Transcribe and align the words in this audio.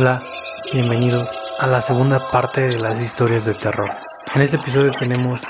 Hola, 0.00 0.22
bienvenidos 0.72 1.28
a 1.58 1.66
la 1.66 1.82
segunda 1.82 2.30
parte 2.30 2.68
de 2.68 2.78
las 2.78 3.02
historias 3.02 3.44
de 3.44 3.54
terror. 3.54 3.90
En 4.32 4.42
este 4.42 4.56
episodio 4.56 4.92
tenemos 4.92 5.42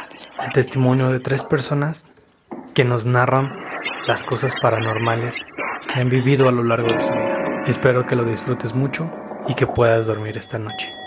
el 0.42 0.52
testimonio 0.52 1.10
de 1.10 1.20
tres 1.20 1.44
personas 1.44 2.10
que 2.72 2.82
nos 2.82 3.04
narran 3.04 3.54
las 4.06 4.22
cosas 4.22 4.54
paranormales 4.62 5.36
que 5.92 6.00
han 6.00 6.08
vivido 6.08 6.48
a 6.48 6.52
lo 6.52 6.62
largo 6.62 6.88
de 6.88 6.98
su 6.98 7.10
vida. 7.10 7.64
Espero 7.66 8.06
que 8.06 8.16
lo 8.16 8.24
disfrutes 8.24 8.74
mucho 8.74 9.10
y 9.46 9.54
que 9.54 9.66
puedas 9.66 10.06
dormir 10.06 10.38
esta 10.38 10.58
noche. 10.58 10.97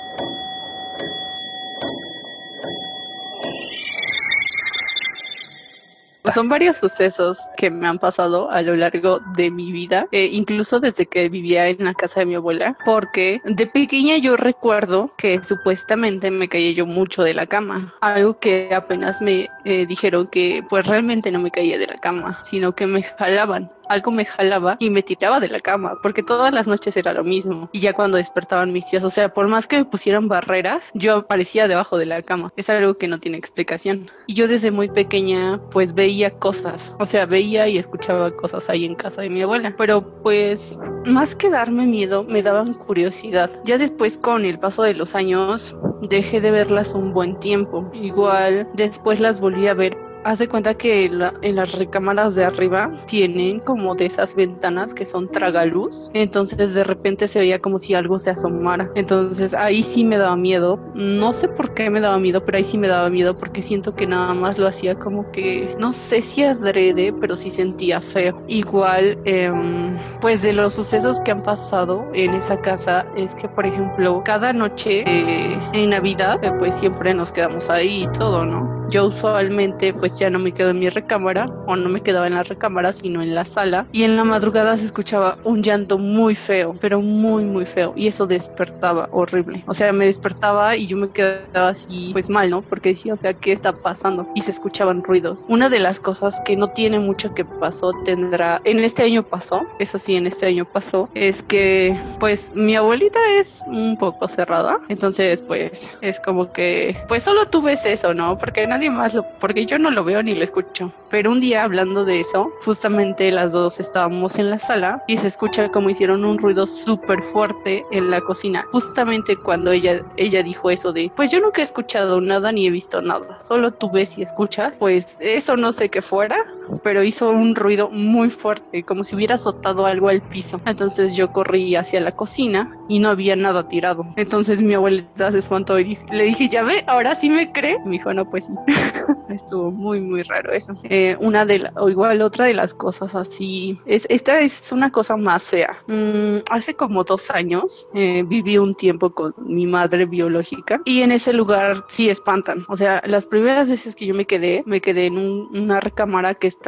Son 6.35 6.49
varios 6.49 6.77
sucesos 6.77 7.40
que 7.58 7.70
me 7.70 7.88
han 7.88 7.99
pasado 7.99 8.49
a 8.49 8.62
lo 8.62 8.76
largo 8.76 9.20
de 9.35 9.52
mi 9.52 9.71
vida, 9.71 10.08
eh, 10.12 10.30
incluso 10.31 10.80
desde 10.80 11.05
que 11.05 11.30
vivía 11.30 11.67
en 11.67 11.84
la 11.84 11.94
casa 11.94 12.21
de 12.21 12.26
mi 12.26 12.35
abuela, 12.35 12.77
porque 12.85 13.41
de 13.45 13.67
pequeña 13.67 14.17
yo 14.17 14.38
recuerdo 14.38 15.12
que 15.17 15.44
supuestamente 15.44 16.31
me 16.31 16.48
caía 16.48 16.71
yo 16.71 16.85
mucho 16.85 17.23
de 17.23 17.34
la 17.34 17.48
cama, 17.48 17.94
algo 18.02 18.40
que 18.40 18.70
apenas 18.73 19.21
me 19.21 19.49
eh, 19.66 19.85
dijeron 19.85 20.27
que 20.27 20.63
pues 20.70 20.85
realmente 20.85 21.31
no 21.31 21.40
me 21.40 21.52
caía 21.52 21.77
de 21.77 21.88
la 21.88 21.98
cama, 21.99 22.40
sino 22.43 22.73
que 22.73 22.88
me 22.88 23.04
jalaban 23.04 23.71
algo 23.91 24.11
me 24.11 24.25
jalaba 24.25 24.77
y 24.79 24.89
me 24.89 25.03
tiraba 25.03 25.39
de 25.39 25.49
la 25.49 25.59
cama, 25.59 25.97
porque 26.01 26.23
todas 26.23 26.53
las 26.53 26.67
noches 26.67 26.95
era 26.97 27.13
lo 27.13 27.23
mismo. 27.23 27.69
Y 27.71 27.79
ya 27.79 27.93
cuando 27.93 28.17
despertaban 28.17 28.73
mis 28.73 28.85
tías, 28.85 29.03
o 29.03 29.09
sea, 29.09 29.33
por 29.33 29.47
más 29.47 29.67
que 29.67 29.77
me 29.77 29.85
pusieran 29.85 30.27
barreras, 30.27 30.91
yo 30.93 31.17
aparecía 31.17 31.67
debajo 31.67 31.98
de 31.98 32.05
la 32.05 32.21
cama. 32.21 32.53
Es 32.55 32.70
algo 32.70 32.98
que 32.98 33.07
no 33.07 33.20
tiene 33.20 33.37
explicación. 33.37 34.09
Y 34.27 34.33
yo 34.33 34.48
desde 34.48 34.71
muy 34.71 34.89
pequeña, 34.89 35.59
pues 35.71 35.93
veía 35.93 36.31
cosas, 36.31 36.95
o 36.99 37.05
sea, 37.05 37.25
veía 37.25 37.67
y 37.67 37.77
escuchaba 37.77 38.31
cosas 38.35 38.70
ahí 38.70 38.85
en 38.85 38.95
casa 38.95 39.21
de 39.21 39.29
mi 39.29 39.41
abuela. 39.41 39.73
Pero 39.77 40.01
pues, 40.23 40.77
más 41.05 41.35
que 41.35 41.49
darme 41.49 41.85
miedo, 41.85 42.23
me 42.23 42.43
daban 42.43 42.73
curiosidad. 42.73 43.49
Ya 43.63 43.77
después, 43.77 44.17
con 44.17 44.45
el 44.45 44.59
paso 44.59 44.83
de 44.83 44.93
los 44.93 45.15
años, 45.15 45.76
dejé 46.01 46.41
de 46.41 46.51
verlas 46.51 46.93
un 46.93 47.13
buen 47.13 47.39
tiempo. 47.39 47.89
Igual, 47.93 48.67
después 48.73 49.20
las 49.20 49.39
volví 49.39 49.67
a 49.67 49.73
ver 49.73 50.10
Haz 50.23 50.39
de 50.39 50.47
cuenta 50.47 50.75
que 50.75 51.05
en 51.05 51.55
las 51.55 51.77
recámaras 51.77 52.35
de 52.35 52.45
arriba 52.45 52.91
tienen 53.07 53.59
como 53.59 53.95
de 53.95 54.05
esas 54.05 54.35
ventanas 54.35 54.93
que 54.93 55.05
son 55.05 55.29
tragaluz. 55.29 56.09
Entonces 56.13 56.73
de 56.73 56.83
repente 56.83 57.27
se 57.27 57.39
veía 57.39 57.59
como 57.59 57.79
si 57.79 57.95
algo 57.95 58.19
se 58.19 58.29
asomara. 58.29 58.91
Entonces 58.95 59.53
ahí 59.53 59.81
sí 59.81 60.03
me 60.03 60.17
daba 60.17 60.35
miedo. 60.35 60.79
No 60.93 61.33
sé 61.33 61.47
por 61.47 61.73
qué 61.73 61.89
me 61.89 62.01
daba 62.01 62.19
miedo, 62.19 62.45
pero 62.45 62.57
ahí 62.57 62.63
sí 62.63 62.77
me 62.77 62.87
daba 62.87 63.09
miedo 63.09 63.37
porque 63.37 63.61
siento 63.61 63.95
que 63.95 64.05
nada 64.05 64.33
más 64.33 64.57
lo 64.57 64.67
hacía 64.67 64.95
como 64.95 65.31
que, 65.31 65.75
no 65.79 65.91
sé 65.91 66.22
si 66.22 66.44
adrede, 66.44 67.13
pero 67.19 67.35
sí 67.35 67.49
sentía 67.49 67.99
feo. 68.01 68.44
Igual, 68.47 69.17
em, 69.25 69.97
pues 70.19 70.41
de 70.41 70.53
los 70.53 70.73
sucesos 70.73 71.19
que 71.22 71.31
han 71.31 71.44
pasado 71.44 72.05
en 72.13 72.33
esa 72.35 72.57
casa 72.61 73.05
es 73.16 73.33
que, 73.35 73.47
por 73.47 73.66
ejemplo, 73.66 74.22
cada 74.23 74.53
noche 74.53 75.03
eh, 75.07 75.57
en 75.73 75.89
Navidad, 75.89 76.44
eh, 76.44 76.51
pues 76.59 76.75
siempre 76.75 77.13
nos 77.13 77.31
quedamos 77.31 77.69
ahí 77.69 78.03
y 78.03 78.07
todo, 78.17 78.45
¿no? 78.45 78.81
Yo 78.91 79.07
usualmente 79.07 79.94
pues 79.94 80.19
ya 80.19 80.29
no 80.29 80.38
me 80.38 80.51
quedo 80.51 80.72
en 80.72 80.79
mi 80.79 80.89
recámara 80.89 81.45
o 81.66 81.75
no 81.78 81.88
me 81.88 82.01
quedaba 82.01 82.28
en 82.28 82.35
la 82.35 82.44
recámara 82.44 82.91
sino 82.91 83.22
en 83.22 83.33
la 83.33 83.45
sala 83.45 83.88
y 83.94 84.03
en 84.03 84.17
la 84.17 84.25
madrugada 84.25 84.75
se 84.75 84.85
escuchaba 84.85 85.38
un 85.45 85.63
llanto 85.63 85.97
muy 85.97 86.35
feo, 86.35 86.75
pero 86.81 87.01
muy 87.01 87.45
muy 87.45 87.66
feo 87.66 87.94
y 87.95 88.07
eso 88.07 88.28
despertaba 88.28 89.07
horrible. 89.11 89.63
O 89.67 89.73
sea, 89.73 89.94
me 89.94 90.06
despertaba 90.06 90.75
y 90.75 90.88
yo 90.88 90.97
me 90.97 91.09
quedaba 91.09 91.69
así 91.69 92.09
pues 92.11 92.29
mal, 92.29 92.50
¿no? 92.50 92.61
Porque 92.63 92.89
decía, 92.89 93.13
o 93.13 93.17
sea, 93.17 93.33
¿qué 93.33 93.53
está 93.53 93.71
pasando? 93.71 94.27
Y 94.35 94.41
se 94.41 94.51
escuchaban 94.51 95.03
ruidos. 95.03 95.45
Una 95.47 95.69
de 95.69 95.79
las 95.79 95.99
cosas 95.99 96.41
que 96.43 96.57
no 96.57 96.69
tiene 96.71 96.99
mucho 96.99 97.33
que 97.33 97.45
pasó 97.45 97.93
tendrá, 98.03 98.59
en 98.66 98.79
este 98.79 99.03
año 99.03 99.23
pasó, 99.23 99.61
eso 99.79 99.97
sí, 99.97 100.16
en 100.16 100.27
este 100.27 100.47
año 100.47 100.66
pasó, 100.66 101.09
es 101.16 101.41
que 101.43 101.97
pues 102.19 102.51
mi 102.53 102.75
abuelita 102.75 103.19
es 103.39 103.63
un 103.67 103.97
poco 103.97 104.27
cerrada, 104.27 104.79
entonces 104.89 105.41
pues 105.41 105.89
es 106.01 106.19
como 106.19 106.51
que 106.51 106.97
pues 107.07 107.23
solo 107.23 107.45
tú 107.45 107.61
ves 107.61 107.85
eso, 107.85 108.13
¿no? 108.13 108.37
Porque 108.37 108.67
nadie 108.67 108.80
más 108.89 109.13
lo, 109.13 109.23
porque 109.39 109.65
yo 109.65 109.77
no 109.79 109.91
lo 109.91 110.03
veo 110.03 110.23
ni 110.23 110.35
lo 110.35 110.43
escucho. 110.43 110.91
Pero 111.09 111.31
un 111.31 111.41
día 111.41 111.63
hablando 111.63 112.05
de 112.05 112.21
eso, 112.21 112.51
justamente 112.63 113.31
las 113.31 113.51
dos 113.51 113.79
estábamos 113.79 114.39
en 114.39 114.49
la 114.49 114.59
sala 114.59 115.03
y 115.07 115.17
se 115.17 115.27
escucha 115.27 115.69
como 115.69 115.89
hicieron 115.89 116.25
un 116.25 116.37
ruido 116.37 116.65
súper 116.65 117.21
fuerte 117.21 117.83
en 117.91 118.09
la 118.09 118.21
cocina. 118.21 118.65
Justamente 118.71 119.35
cuando 119.35 119.71
ella, 119.71 120.01
ella 120.17 120.43
dijo 120.43 120.69
eso 120.69 120.93
de, 120.93 121.11
pues 121.15 121.31
yo 121.31 121.39
nunca 121.39 121.61
he 121.61 121.63
escuchado 121.63 122.21
nada 122.21 122.51
ni 122.51 122.67
he 122.67 122.69
visto 122.69 123.01
nada, 123.01 123.39
solo 123.39 123.71
tú 123.71 123.91
ves 123.91 124.17
y 124.17 124.21
escuchas, 124.21 124.77
pues 124.77 125.17
eso 125.19 125.57
no 125.57 125.71
sé 125.71 125.89
qué 125.89 126.01
fuera, 126.01 126.45
pero 126.83 127.03
hizo 127.03 127.29
un 127.31 127.55
ruido 127.55 127.89
muy 127.89 128.29
fuerte, 128.29 128.83
como 128.83 129.03
si 129.03 129.15
hubiera 129.15 129.35
azotado 129.35 129.85
algo 129.85 130.09
al 130.09 130.21
piso. 130.21 130.61
Entonces 130.65 131.15
yo 131.15 131.31
corrí 131.31 131.75
hacia 131.75 131.99
la 131.99 132.13
cocina 132.13 132.75
y 132.87 132.99
no 132.99 133.09
había 133.09 133.35
nada 133.35 133.67
tirado. 133.67 134.05
Entonces 134.15 134.61
mi 134.61 134.73
abuelita 134.73 135.31
se 135.31 135.39
espantó 135.39 135.79
y 135.79 135.97
le 136.11 136.23
dije, 136.23 136.49
ya 136.49 136.63
ve, 136.63 136.83
ahora 136.87 137.15
sí 137.15 137.29
me 137.29 137.51
cree. 137.51 137.77
Me 137.85 137.91
dijo, 137.91 138.13
no, 138.13 138.29
pues 138.29 138.45
sí. 138.45 138.53
Estuvo 139.29 139.71
muy, 139.71 140.01
muy 140.01 140.23
raro 140.23 140.51
eso. 140.51 140.73
Eh, 140.83 141.15
una 141.19 141.45
de 141.45 141.59
la, 141.59 141.73
o 141.75 141.89
igual 141.89 142.21
otra 142.21 142.45
de 142.45 142.53
las 142.53 142.73
cosas 142.73 143.15
así, 143.15 143.79
es, 143.85 144.05
esta 144.09 144.41
es 144.41 144.71
una 144.71 144.91
cosa 144.91 145.15
más 145.15 145.49
fea. 145.49 145.77
Mm, 145.87 146.39
hace 146.49 146.73
como 146.73 147.03
dos 147.03 147.31
años 147.31 147.87
eh, 147.93 148.23
viví 148.27 148.57
un 148.57 148.75
tiempo 148.75 149.11
con 149.11 149.33
mi 149.37 149.67
madre 149.67 150.05
biológica 150.05 150.81
y 150.85 151.01
en 151.01 151.11
ese 151.11 151.33
lugar 151.33 151.85
sí 151.87 152.09
espantan. 152.09 152.65
O 152.67 152.77
sea, 152.77 153.01
las 153.05 153.25
primeras 153.25 153.69
veces 153.69 153.95
que 153.95 154.05
yo 154.05 154.13
me 154.13 154.25
quedé, 154.25 154.63
me 154.65 154.81
quedé 154.81 155.05
en 155.05 155.17
una 155.17 155.79
recámara 155.79 156.35
que 156.35 156.47
está 156.47 156.60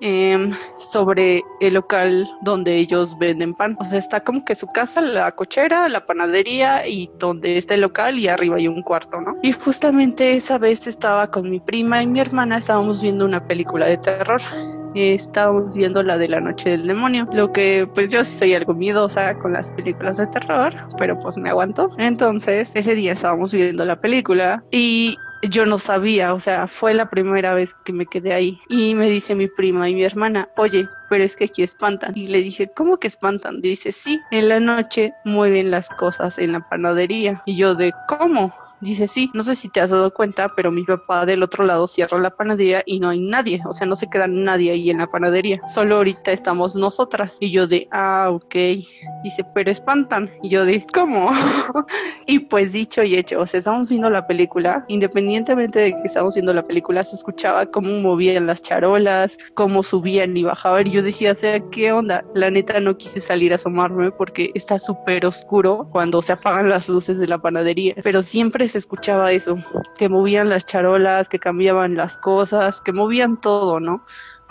em, 0.00 0.52
sobre 0.76 1.42
el 1.60 1.74
local 1.74 2.28
donde 2.42 2.76
ellos 2.76 3.16
venden 3.18 3.54
pan. 3.54 3.76
O 3.80 3.84
sea, 3.84 3.98
está 3.98 4.20
como 4.20 4.44
que 4.44 4.54
su 4.54 4.66
casa, 4.68 5.00
la 5.00 5.32
cochera, 5.32 5.88
la 5.88 6.06
panadería 6.06 6.86
y 6.86 7.10
donde 7.18 7.58
está 7.58 7.74
el 7.74 7.82
local 7.82 8.18
y 8.18 8.28
arriba 8.28 8.56
hay 8.56 8.68
un 8.68 8.82
cuarto, 8.82 9.20
¿no? 9.20 9.36
Y 9.42 9.52
justamente 9.52 10.32
esa 10.32 10.58
vez 10.58 10.86
estaba 10.86 11.30
con 11.30 11.50
mi 11.50 11.60
prima 11.60 12.02
y 12.02 12.06
mi 12.06 12.20
hermana, 12.20 12.58
estábamos 12.58 13.02
viendo 13.02 13.24
una 13.24 13.46
película 13.46 13.86
de 13.86 13.96
terror 13.96 14.40
estábamos 14.94 15.76
viendo 15.76 16.02
la 16.02 16.18
de 16.18 16.28
la 16.28 16.40
noche 16.40 16.70
del 16.70 16.86
demonio, 16.86 17.28
lo 17.32 17.52
que 17.52 17.88
pues 17.94 18.08
yo 18.08 18.24
sí 18.24 18.36
soy 18.36 18.54
algo 18.54 18.74
miedosa 18.74 19.38
con 19.38 19.52
las 19.52 19.72
películas 19.72 20.16
de 20.16 20.26
terror, 20.26 20.74
pero 20.98 21.18
pues 21.18 21.36
me 21.36 21.50
aguanto. 21.50 21.90
Entonces, 21.98 22.72
ese 22.74 22.94
día 22.94 23.12
estábamos 23.12 23.52
viendo 23.52 23.84
la 23.84 24.00
película 24.00 24.62
y 24.70 25.16
yo 25.42 25.66
no 25.66 25.78
sabía, 25.78 26.34
o 26.34 26.40
sea, 26.40 26.66
fue 26.66 26.94
la 26.94 27.08
primera 27.08 27.54
vez 27.54 27.74
que 27.84 27.92
me 27.92 28.06
quedé 28.06 28.32
ahí. 28.32 28.60
Y 28.68 28.94
me 28.94 29.08
dice 29.08 29.34
mi 29.34 29.48
prima 29.48 29.88
y 29.88 29.94
mi 29.94 30.04
hermana, 30.04 30.48
oye, 30.56 30.88
pero 31.08 31.24
es 31.24 31.36
que 31.36 31.44
aquí 31.44 31.62
espantan. 31.62 32.12
Y 32.16 32.28
le 32.28 32.42
dije, 32.42 32.70
¿cómo 32.74 32.98
que 32.98 33.08
espantan? 33.08 33.60
Dice, 33.60 33.92
sí, 33.92 34.20
en 34.30 34.48
la 34.48 34.60
noche 34.60 35.12
mueven 35.24 35.70
las 35.70 35.88
cosas 35.88 36.38
en 36.38 36.52
la 36.52 36.68
panadería. 36.68 37.42
Y 37.46 37.56
yo 37.56 37.74
de, 37.74 37.92
¿cómo? 38.08 38.54
Dice, 38.80 39.08
sí, 39.08 39.30
no 39.34 39.42
sé 39.42 39.56
si 39.56 39.68
te 39.68 39.80
has 39.80 39.90
dado 39.90 40.12
cuenta, 40.12 40.48
pero 40.56 40.70
mi 40.70 40.84
papá 40.84 41.26
del 41.26 41.42
otro 41.42 41.64
lado 41.64 41.86
cierra 41.86 42.18
la 42.18 42.30
panadería 42.30 42.82
y 42.86 42.98
no 42.98 43.10
hay 43.10 43.20
nadie, 43.20 43.60
o 43.66 43.72
sea, 43.72 43.86
no 43.86 43.94
se 43.94 44.08
queda 44.08 44.26
nadie 44.26 44.72
ahí 44.72 44.90
en 44.90 44.98
la 44.98 45.06
panadería, 45.06 45.60
solo 45.68 45.96
ahorita 45.96 46.32
estamos 46.32 46.74
nosotras. 46.74 47.36
Y 47.40 47.50
yo 47.50 47.66
de, 47.66 47.88
ah, 47.90 48.28
ok. 48.30 48.54
Dice, 49.22 49.44
pero 49.54 49.70
espantan. 49.70 50.30
Y 50.42 50.48
yo 50.48 50.64
de, 50.64 50.84
¿cómo? 50.92 51.30
y 52.26 52.38
pues 52.40 52.72
dicho 52.72 53.02
y 53.02 53.16
hecho, 53.16 53.40
o 53.40 53.46
sea, 53.46 53.58
estamos 53.58 53.88
viendo 53.88 54.08
la 54.08 54.26
película, 54.26 54.84
independientemente 54.88 55.78
de 55.78 55.92
que 55.92 56.02
estamos 56.04 56.34
viendo 56.34 56.54
la 56.54 56.66
película, 56.66 57.04
se 57.04 57.16
escuchaba 57.16 57.66
cómo 57.66 57.90
movían 58.00 58.46
las 58.46 58.62
charolas, 58.62 59.36
cómo 59.54 59.82
subían 59.82 60.36
y 60.36 60.42
bajaban. 60.42 60.86
Y 60.86 60.90
yo 60.90 61.02
decía, 61.02 61.32
o 61.32 61.34
sea, 61.34 61.60
¿qué 61.70 61.92
onda? 61.92 62.24
La 62.34 62.50
neta 62.50 62.80
no 62.80 62.96
quise 62.96 63.20
salir 63.20 63.52
a 63.52 63.56
asomarme 63.56 64.10
porque 64.10 64.50
está 64.54 64.78
súper 64.78 65.26
oscuro 65.26 65.88
cuando 65.92 66.22
se 66.22 66.32
apagan 66.32 66.70
las 66.70 66.88
luces 66.88 67.18
de 67.18 67.26
la 67.26 67.38
panadería, 67.38 67.94
pero 68.02 68.22
siempre 68.22 68.68
se 68.70 68.78
escuchaba 68.78 69.32
eso, 69.32 69.58
que 69.98 70.08
movían 70.08 70.48
las 70.48 70.64
charolas, 70.64 71.28
que 71.28 71.38
cambiaban 71.38 71.96
las 71.96 72.16
cosas, 72.16 72.80
que 72.80 72.92
movían 72.92 73.40
todo, 73.40 73.80
¿no? 73.80 74.04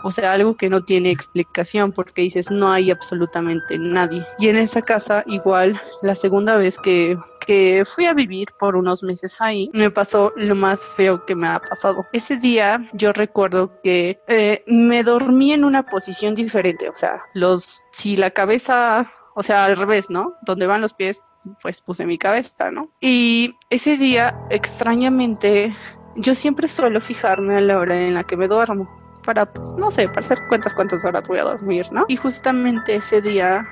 O 0.04 0.12
sea, 0.12 0.32
algo 0.32 0.56
que 0.56 0.70
no 0.70 0.84
tiene 0.84 1.12
explicación 1.12 1.92
porque 1.92 2.22
dices, 2.22 2.50
no 2.50 2.72
hay 2.72 2.92
absolutamente 2.92 3.78
nadie. 3.78 4.26
Y 4.38 4.48
en 4.48 4.58
esa 4.58 4.82
casa, 4.82 5.24
igual, 5.26 5.80
la 6.02 6.16
segunda 6.16 6.56
vez 6.58 6.78
que, 6.80 7.18
que 7.46 7.84
fui 7.86 8.06
a 8.06 8.14
vivir 8.14 8.48
por 8.58 8.76
unos 8.76 9.04
meses 9.04 9.38
ahí, 9.40 9.70
me 9.74 9.92
pasó 9.92 10.32
lo 10.36 10.56
más 10.56 10.86
feo 10.86 11.26
que 11.26 11.36
me 11.36 11.48
ha 11.48 11.60
pasado. 11.60 12.06
Ese 12.14 12.38
día 12.38 12.90
yo 12.94 13.12
recuerdo 13.12 13.82
que 13.82 14.22
eh, 14.28 14.64
me 14.68 15.04
dormí 15.04 15.52
en 15.52 15.66
una 15.66 15.84
posición 15.84 16.34
diferente, 16.34 16.90
o 16.90 16.96
sea, 16.96 17.24
los, 17.34 17.84
si 17.92 18.16
la 18.16 18.32
cabeza, 18.32 19.12
o 19.36 19.44
sea, 19.44 19.66
al 19.66 19.76
revés, 19.76 20.10
¿no? 20.10 20.36
Donde 20.44 20.68
van 20.68 20.82
los 20.82 20.94
pies, 20.94 21.22
pues 21.62 21.82
puse 21.82 22.06
mi 22.06 22.18
cabeza, 22.18 22.72
¿no? 22.72 22.90
Y 23.00 23.56
ese 23.70 23.98
día, 23.98 24.36
extrañamente, 24.50 25.76
yo 26.16 26.36
siempre 26.36 26.68
suelo 26.68 27.02
fijarme 27.02 27.58
a 27.58 27.62
la 27.62 27.80
hora 27.80 28.00
en 28.00 28.14
la 28.14 28.24
que 28.24 28.38
me 28.38 28.48
duermo 28.48 28.90
para, 29.24 29.46
pues, 29.46 29.70
no 29.78 29.92
sé, 29.92 30.08
para 30.08 30.26
hacer 30.26 30.48
cuentas 30.48 30.74
cuántas 30.74 31.04
horas 31.06 31.24
voy 31.28 31.40
a 31.40 31.44
dormir, 31.44 31.88
¿no? 31.92 32.06
Y 32.08 32.16
justamente 32.16 32.96
ese 32.96 33.22
día 33.22 33.68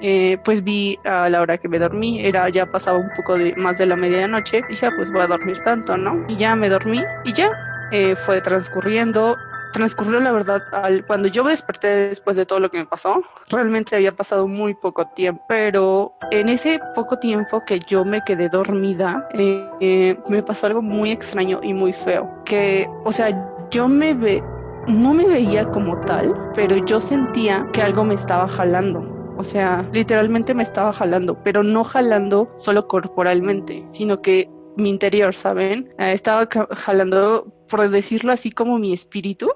eh, 0.00 0.38
pues 0.44 0.64
vi 0.64 0.98
a 1.04 1.28
la 1.28 1.42
hora 1.42 1.58
que 1.58 1.68
me 1.68 1.78
dormí, 1.78 2.24
era 2.24 2.48
ya 2.48 2.70
pasaba 2.70 2.98
un 2.98 3.10
poco 3.14 3.36
más 3.56 3.76
de 3.76 3.86
la 3.86 3.96
medianoche, 3.96 4.62
dije, 4.68 4.86
ah, 4.86 4.92
pues 4.96 5.12
voy 5.12 5.20
a 5.20 5.26
dormir 5.26 5.62
tanto, 5.62 5.96
¿no? 5.96 6.24
Y 6.26 6.36
ya 6.36 6.56
me 6.56 6.70
dormí 6.70 7.02
y 7.24 7.32
ya 7.32 7.50
eh, 7.90 8.16
fue 8.16 8.40
transcurriendo. 8.40 9.36
Transcurrió 9.72 10.20
la 10.20 10.32
verdad 10.32 10.62
al, 10.72 11.06
cuando 11.06 11.28
yo 11.28 11.44
me 11.44 11.50
desperté 11.50 11.88
después 12.08 12.36
de 12.36 12.46
todo 12.46 12.60
lo 12.60 12.70
que 12.70 12.78
me 12.78 12.86
pasó, 12.86 13.22
realmente 13.48 13.96
había 13.96 14.12
pasado 14.12 14.48
muy 14.48 14.74
poco 14.74 15.06
tiempo, 15.08 15.44
pero 15.48 16.14
en 16.30 16.48
ese 16.48 16.80
poco 16.94 17.18
tiempo 17.18 17.62
que 17.64 17.80
yo 17.80 18.04
me 18.04 18.22
quedé 18.24 18.48
dormida, 18.48 19.28
eh, 19.34 20.16
me 20.28 20.42
pasó 20.42 20.66
algo 20.66 20.82
muy 20.82 21.10
extraño 21.10 21.60
y 21.62 21.72
muy 21.72 21.92
feo, 21.92 22.28
que, 22.44 22.88
o 23.04 23.12
sea, 23.12 23.68
yo 23.70 23.88
me 23.88 24.14
ve, 24.14 24.42
no 24.88 25.14
me 25.14 25.26
veía 25.26 25.64
como 25.66 25.98
tal, 26.00 26.34
pero 26.54 26.76
yo 26.84 27.00
sentía 27.00 27.66
que 27.72 27.82
algo 27.82 28.04
me 28.04 28.14
estaba 28.14 28.48
jalando. 28.48 29.20
O 29.36 29.42
sea, 29.42 29.88
literalmente 29.92 30.52
me 30.52 30.62
estaba 30.62 30.92
jalando, 30.92 31.42
pero 31.42 31.62
no 31.62 31.82
jalando 31.82 32.52
solo 32.56 32.86
corporalmente, 32.86 33.84
sino 33.86 34.20
que 34.20 34.50
mi 34.76 34.90
interior, 34.90 35.34
¿saben? 35.34 35.92
Eh, 35.98 36.12
estaba 36.12 36.46
jalando, 36.72 37.46
por 37.70 37.88
decirlo 37.88 38.32
así, 38.32 38.50
como 38.50 38.78
mi 38.78 38.92
espíritu 38.92 39.50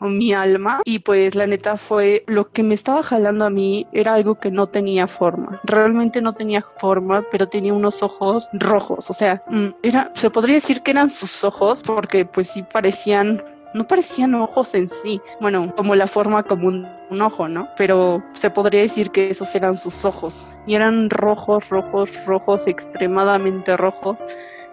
o 0.00 0.06
mi 0.06 0.32
alma. 0.32 0.82
Y 0.84 1.00
pues 1.00 1.34
la 1.34 1.46
neta 1.46 1.76
fue 1.76 2.24
lo 2.26 2.50
que 2.50 2.62
me 2.62 2.74
estaba 2.74 3.02
jalando 3.02 3.44
a 3.44 3.50
mí 3.50 3.86
era 3.92 4.12
algo 4.12 4.38
que 4.38 4.50
no 4.50 4.68
tenía 4.68 5.06
forma. 5.06 5.60
Realmente 5.64 6.20
no 6.20 6.34
tenía 6.34 6.62
forma, 6.62 7.24
pero 7.30 7.48
tenía 7.48 7.72
unos 7.72 8.02
ojos 8.02 8.48
rojos. 8.52 9.10
O 9.10 9.14
sea, 9.14 9.42
mm, 9.48 9.68
era, 9.82 10.12
se 10.14 10.30
podría 10.30 10.56
decir 10.56 10.82
que 10.82 10.90
eran 10.90 11.10
sus 11.10 11.44
ojos 11.44 11.82
porque 11.82 12.24
pues 12.24 12.50
sí 12.50 12.62
parecían 12.62 13.42
no 13.74 13.88
parecían 13.88 14.34
ojos 14.36 14.72
en 14.76 14.88
sí, 14.88 15.20
bueno, 15.40 15.74
como 15.76 15.96
la 15.96 16.06
forma 16.06 16.44
como 16.44 16.68
un, 16.68 16.86
ojo, 17.20 17.48
¿no? 17.48 17.68
Pero 17.76 18.22
se 18.32 18.48
podría 18.48 18.82
decir 18.82 19.10
que 19.10 19.30
esos 19.30 19.52
eran 19.54 19.76
sus 19.76 20.04
ojos 20.04 20.46
y 20.64 20.76
eran 20.76 21.10
rojos, 21.10 21.68
rojos, 21.70 22.24
rojos, 22.24 22.68
extremadamente 22.68 23.76
rojos 23.76 24.20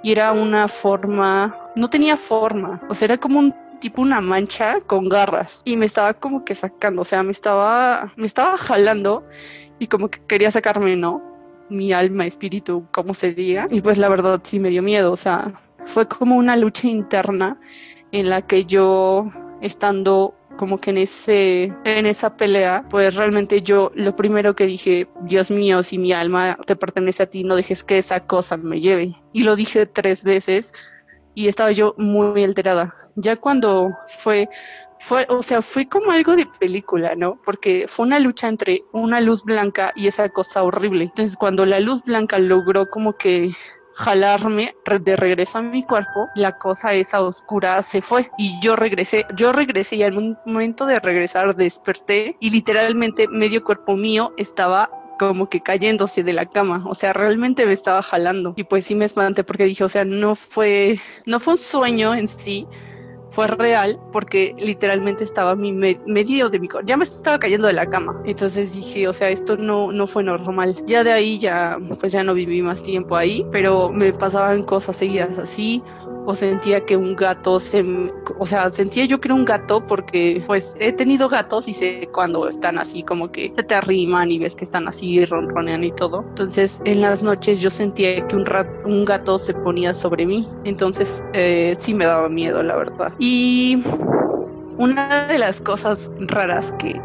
y 0.03 0.11
era 0.11 0.31
una 0.31 0.67
forma, 0.67 1.55
no 1.75 1.89
tenía 1.89 2.17
forma, 2.17 2.81
o 2.89 2.93
sea, 2.93 3.05
era 3.07 3.17
como 3.17 3.39
un 3.39 3.53
tipo 3.79 4.01
una 4.01 4.21
mancha 4.21 4.79
con 4.81 5.09
garras 5.09 5.61
y 5.65 5.75
me 5.75 5.87
estaba 5.87 6.13
como 6.13 6.45
que 6.45 6.55
sacando, 6.55 7.01
o 7.01 7.05
sea, 7.05 7.23
me 7.23 7.31
estaba, 7.31 8.13
me 8.15 8.27
estaba 8.27 8.57
jalando 8.57 9.25
y 9.79 9.87
como 9.87 10.09
que 10.09 10.19
quería 10.27 10.51
sacarme, 10.51 10.95
¿no? 10.95 11.21
Mi 11.69 11.91
alma, 11.91 12.25
espíritu, 12.25 12.85
como 12.91 13.13
se 13.13 13.33
diga. 13.33 13.67
Y 13.69 13.81
pues 13.81 13.97
la 13.97 14.09
verdad 14.09 14.41
sí 14.43 14.59
me 14.59 14.69
dio 14.69 14.83
miedo, 14.83 15.11
o 15.11 15.15
sea, 15.15 15.53
fue 15.85 16.07
como 16.07 16.35
una 16.35 16.55
lucha 16.55 16.87
interna 16.87 17.57
en 18.11 18.29
la 18.29 18.41
que 18.43 18.65
yo 18.65 19.31
estando 19.61 20.35
como 20.61 20.77
que 20.77 20.91
en 20.91 20.99
ese 20.99 21.73
en 21.85 22.05
esa 22.05 22.37
pelea, 22.37 22.85
pues 22.87 23.15
realmente 23.15 23.63
yo 23.63 23.91
lo 23.95 24.15
primero 24.15 24.55
que 24.55 24.67
dije, 24.67 25.07
Dios 25.23 25.49
mío, 25.49 25.81
si 25.81 25.97
mi 25.97 26.13
alma 26.13 26.55
te 26.67 26.75
pertenece 26.75 27.23
a 27.23 27.25
ti, 27.25 27.43
no 27.43 27.55
dejes 27.55 27.83
que 27.83 27.97
esa 27.97 28.27
cosa 28.27 28.57
me 28.57 28.79
lleve. 28.79 29.15
Y 29.33 29.41
lo 29.41 29.55
dije 29.55 29.87
tres 29.87 30.23
veces 30.23 30.71
y 31.33 31.47
estaba 31.47 31.71
yo 31.71 31.95
muy 31.97 32.43
alterada. 32.43 32.93
Ya 33.15 33.37
cuando 33.37 33.89
fue 34.19 34.49
fue, 34.99 35.25
o 35.29 35.41
sea, 35.41 35.63
fue 35.63 35.89
como 35.89 36.11
algo 36.11 36.35
de 36.35 36.45
película, 36.59 37.15
¿no? 37.15 37.41
Porque 37.43 37.87
fue 37.87 38.05
una 38.05 38.19
lucha 38.19 38.47
entre 38.47 38.83
una 38.91 39.19
luz 39.19 39.43
blanca 39.43 39.93
y 39.95 40.05
esa 40.05 40.29
cosa 40.29 40.61
horrible. 40.61 41.05
Entonces, 41.05 41.37
cuando 41.37 41.65
la 41.65 41.79
luz 41.79 42.03
blanca 42.03 42.37
logró 42.37 42.87
como 42.87 43.13
que 43.13 43.51
jalarme 43.93 44.75
de 45.01 45.15
regreso 45.15 45.57
a 45.57 45.61
mi 45.61 45.83
cuerpo, 45.83 46.29
la 46.35 46.57
cosa 46.57 46.93
esa 46.93 47.21
oscura 47.21 47.81
se 47.81 48.01
fue 48.01 48.29
y 48.37 48.59
yo 48.61 48.75
regresé, 48.75 49.25
yo 49.35 49.51
regresé 49.51 49.97
y 49.97 50.03
al 50.03 50.37
momento 50.45 50.85
de 50.85 50.99
regresar 50.99 51.55
desperté 51.55 52.35
y 52.39 52.49
literalmente 52.49 53.27
medio 53.27 53.63
cuerpo 53.63 53.95
mío 53.95 54.33
estaba 54.37 54.89
como 55.19 55.49
que 55.49 55.61
cayéndose 55.61 56.23
de 56.23 56.33
la 56.33 56.47
cama, 56.47 56.83
o 56.87 56.95
sea, 56.95 57.13
realmente 57.13 57.67
me 57.67 57.73
estaba 57.73 58.01
jalando 58.01 58.53
y 58.55 58.63
pues 58.63 58.85
sí 58.85 58.95
me 58.95 59.05
espanté 59.05 59.43
porque 59.43 59.65
dije, 59.65 59.83
o 59.83 59.89
sea, 59.89 60.03
no 60.03 60.35
fue 60.35 60.99
no 61.27 61.39
fue 61.39 61.53
un 61.53 61.57
sueño 61.59 62.15
en 62.15 62.27
sí, 62.27 62.67
fue 63.31 63.47
real 63.47 63.97
porque 64.11 64.53
literalmente 64.59 65.23
estaba 65.23 65.55
mi 65.55 65.71
medio 65.71 66.49
de 66.49 66.59
mi 66.59 66.67
ya 66.83 66.97
me 66.97 67.05
estaba 67.05 67.39
cayendo 67.39 67.67
de 67.67 67.73
la 67.73 67.89
cama. 67.89 68.21
Entonces 68.25 68.73
dije 68.73 69.07
o 69.07 69.13
sea 69.13 69.29
esto 69.29 69.57
no 69.57 69.91
no 69.91 70.05
fue 70.05 70.23
normal. 70.23 70.83
Ya 70.85 71.03
de 71.03 71.13
ahí 71.13 71.39
ya 71.39 71.77
pues 71.99 72.11
ya 72.11 72.23
no 72.23 72.33
viví 72.33 72.61
más 72.61 72.83
tiempo 72.83 73.15
ahí 73.15 73.45
pero 73.51 73.89
me 73.89 74.11
pasaban 74.13 74.63
cosas 74.63 74.97
seguidas 74.97 75.37
así 75.37 75.81
o 76.25 76.35
sentía 76.35 76.85
que 76.85 76.97
un 76.97 77.15
gato 77.15 77.59
se, 77.59 77.83
o 78.37 78.45
sea, 78.45 78.69
sentía 78.69 79.05
yo 79.05 79.19
que 79.19 79.27
era 79.27 79.35
un 79.35 79.45
gato 79.45 79.85
porque 79.85 80.43
pues 80.45 80.73
he 80.79 80.93
tenido 80.93 81.29
gatos 81.29 81.67
y 81.67 81.73
sé 81.73 82.09
cuando 82.13 82.47
están 82.47 82.77
así 82.77 83.03
como 83.03 83.31
que 83.31 83.51
se 83.55 83.63
te 83.63 83.75
arriman 83.75 84.31
y 84.31 84.39
ves 84.39 84.55
que 84.55 84.65
están 84.65 84.87
así 84.87 85.23
ronronean 85.25 85.83
y 85.83 85.91
todo. 85.91 86.23
Entonces 86.29 86.81
en 86.85 87.01
las 87.01 87.23
noches 87.23 87.61
yo 87.61 87.69
sentía 87.69 88.25
que 88.27 88.35
un, 88.35 88.45
un 88.85 89.05
gato 89.05 89.39
se 89.39 89.53
ponía 89.53 89.93
sobre 89.93 90.25
mí, 90.25 90.47
entonces 90.63 91.23
eh, 91.33 91.75
sí 91.79 91.93
me 91.93 92.05
daba 92.05 92.29
miedo 92.29 92.61
la 92.63 92.75
verdad. 92.75 93.13
Y 93.19 93.83
una 94.77 95.27
de 95.27 95.37
las 95.37 95.61
cosas 95.61 96.09
raras 96.19 96.73
que 96.79 96.99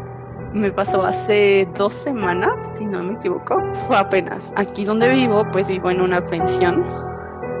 me 0.53 0.71
pasó 0.71 1.03
hace 1.03 1.67
dos 1.77 1.93
semanas, 1.93 2.77
si 2.77 2.85
no 2.85 3.03
me 3.03 3.13
equivoco, 3.13 3.61
fue 3.87 3.97
apenas 3.97 4.53
aquí 4.55 4.85
donde 4.85 5.09
vivo, 5.09 5.45
pues 5.51 5.67
vivo 5.67 5.91
en 5.91 6.01
una 6.01 6.25
pensión 6.25 6.83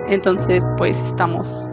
entonces, 0.07 0.63
pues 0.77 0.97
estamos 0.99 1.69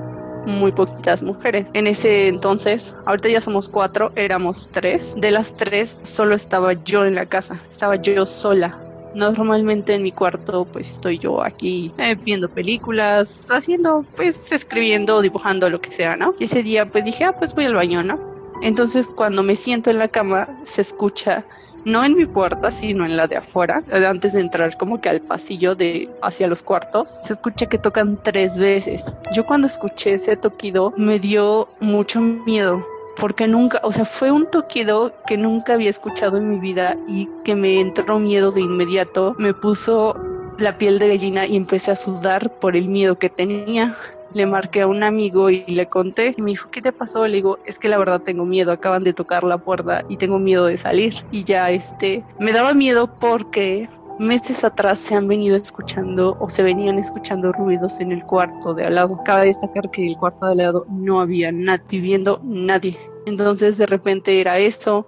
muy 0.46 0.72
poquitas 0.72 1.22
mujeres. 1.22 1.68
En 1.72 1.86
ese 1.86 2.28
entonces, 2.28 2.96
ahorita 3.06 3.28
ya 3.28 3.40
somos 3.40 3.68
cuatro, 3.68 4.12
éramos 4.16 4.68
tres. 4.72 5.14
De 5.16 5.30
las 5.30 5.56
tres, 5.56 5.98
solo 6.02 6.34
estaba 6.34 6.72
yo 6.72 7.04
en 7.06 7.14
la 7.14 7.26
casa, 7.26 7.60
estaba 7.70 7.96
yo 7.96 8.26
sola. 8.26 8.78
Normalmente 9.14 9.94
en 9.94 10.02
mi 10.02 10.10
cuarto, 10.10 10.64
pues 10.64 10.90
estoy 10.90 11.18
yo 11.18 11.42
aquí 11.42 11.92
eh, 11.98 12.16
viendo 12.16 12.48
películas, 12.48 13.48
haciendo, 13.50 14.04
pues 14.16 14.50
escribiendo, 14.50 15.22
dibujando, 15.22 15.70
lo 15.70 15.80
que 15.80 15.92
sea, 15.92 16.16
¿no? 16.16 16.34
Y 16.40 16.44
ese 16.44 16.64
día, 16.64 16.86
pues 16.86 17.04
dije, 17.04 17.24
ah, 17.24 17.32
pues 17.38 17.54
voy 17.54 17.66
al 17.66 17.74
baño, 17.74 18.02
¿no? 18.02 18.18
Entonces, 18.60 19.06
cuando 19.06 19.42
me 19.42 19.56
siento 19.56 19.90
en 19.90 19.98
la 19.98 20.08
cama, 20.08 20.48
se 20.64 20.80
escucha 20.80 21.44
no 21.84 22.04
en 22.04 22.16
mi 22.16 22.26
puerta, 22.26 22.70
sino 22.70 23.04
en 23.04 23.16
la 23.16 23.26
de 23.26 23.36
afuera, 23.36 23.82
antes 23.92 24.32
de 24.32 24.40
entrar 24.40 24.76
como 24.76 25.00
que 25.00 25.08
al 25.08 25.20
pasillo 25.20 25.74
de 25.74 26.08
hacia 26.22 26.46
los 26.46 26.62
cuartos, 26.62 27.20
se 27.22 27.32
escucha 27.32 27.66
que 27.66 27.78
tocan 27.78 28.18
tres 28.22 28.58
veces. 28.58 29.16
Yo 29.32 29.44
cuando 29.44 29.66
escuché 29.66 30.14
ese 30.14 30.36
toquido 30.36 30.92
me 30.96 31.18
dio 31.18 31.68
mucho 31.80 32.20
miedo 32.20 32.86
porque 33.16 33.46
nunca, 33.46 33.80
o 33.82 33.92
sea, 33.92 34.04
fue 34.04 34.30
un 34.30 34.50
toquido 34.50 35.12
que 35.26 35.36
nunca 35.36 35.74
había 35.74 35.90
escuchado 35.90 36.36
en 36.36 36.50
mi 36.50 36.58
vida 36.58 36.96
y 37.06 37.28
que 37.44 37.54
me 37.54 37.80
entró 37.80 38.18
miedo 38.18 38.50
de 38.50 38.62
inmediato, 38.62 39.34
me 39.38 39.54
puso 39.54 40.20
la 40.58 40.78
piel 40.78 40.98
de 40.98 41.08
gallina 41.08 41.46
y 41.46 41.56
empecé 41.56 41.90
a 41.90 41.96
sudar 41.96 42.50
por 42.50 42.76
el 42.76 42.88
miedo 42.88 43.18
que 43.18 43.30
tenía 43.30 43.96
le 44.34 44.46
marqué 44.46 44.82
a 44.82 44.86
un 44.86 45.02
amigo 45.02 45.48
y 45.48 45.64
le 45.66 45.86
conté 45.86 46.34
y 46.36 46.42
me 46.42 46.50
dijo, 46.50 46.68
¿qué 46.70 46.82
te 46.82 46.92
pasó? 46.92 47.26
Le 47.26 47.36
digo, 47.36 47.58
es 47.64 47.78
que 47.78 47.88
la 47.88 47.98
verdad 47.98 48.20
tengo 48.20 48.44
miedo, 48.44 48.72
acaban 48.72 49.04
de 49.04 49.14
tocar 49.14 49.44
la 49.44 49.58
puerta 49.58 50.04
y 50.08 50.16
tengo 50.16 50.38
miedo 50.38 50.66
de 50.66 50.76
salir. 50.76 51.14
Y 51.30 51.44
ya 51.44 51.70
este, 51.70 52.24
me 52.38 52.52
daba 52.52 52.74
miedo 52.74 53.08
porque 53.18 53.88
meses 54.18 54.64
atrás 54.64 54.98
se 54.98 55.14
han 55.14 55.28
venido 55.28 55.56
escuchando 55.56 56.36
o 56.40 56.48
se 56.48 56.62
venían 56.62 56.98
escuchando 56.98 57.52
ruidos 57.52 58.00
en 58.00 58.12
el 58.12 58.24
cuarto 58.24 58.74
de 58.74 58.84
al 58.84 58.96
lado. 58.96 59.20
Cabe 59.24 59.46
destacar 59.46 59.90
que 59.90 60.02
en 60.02 60.08
el 60.08 60.16
cuarto 60.16 60.46
de 60.46 60.52
al 60.52 60.58
lado 60.58 60.86
no 60.90 61.20
había 61.20 61.52
nadie, 61.52 61.84
viviendo 61.88 62.40
nadie. 62.42 62.98
Entonces 63.26 63.78
de 63.78 63.86
repente 63.86 64.40
era 64.40 64.58
esto, 64.58 65.06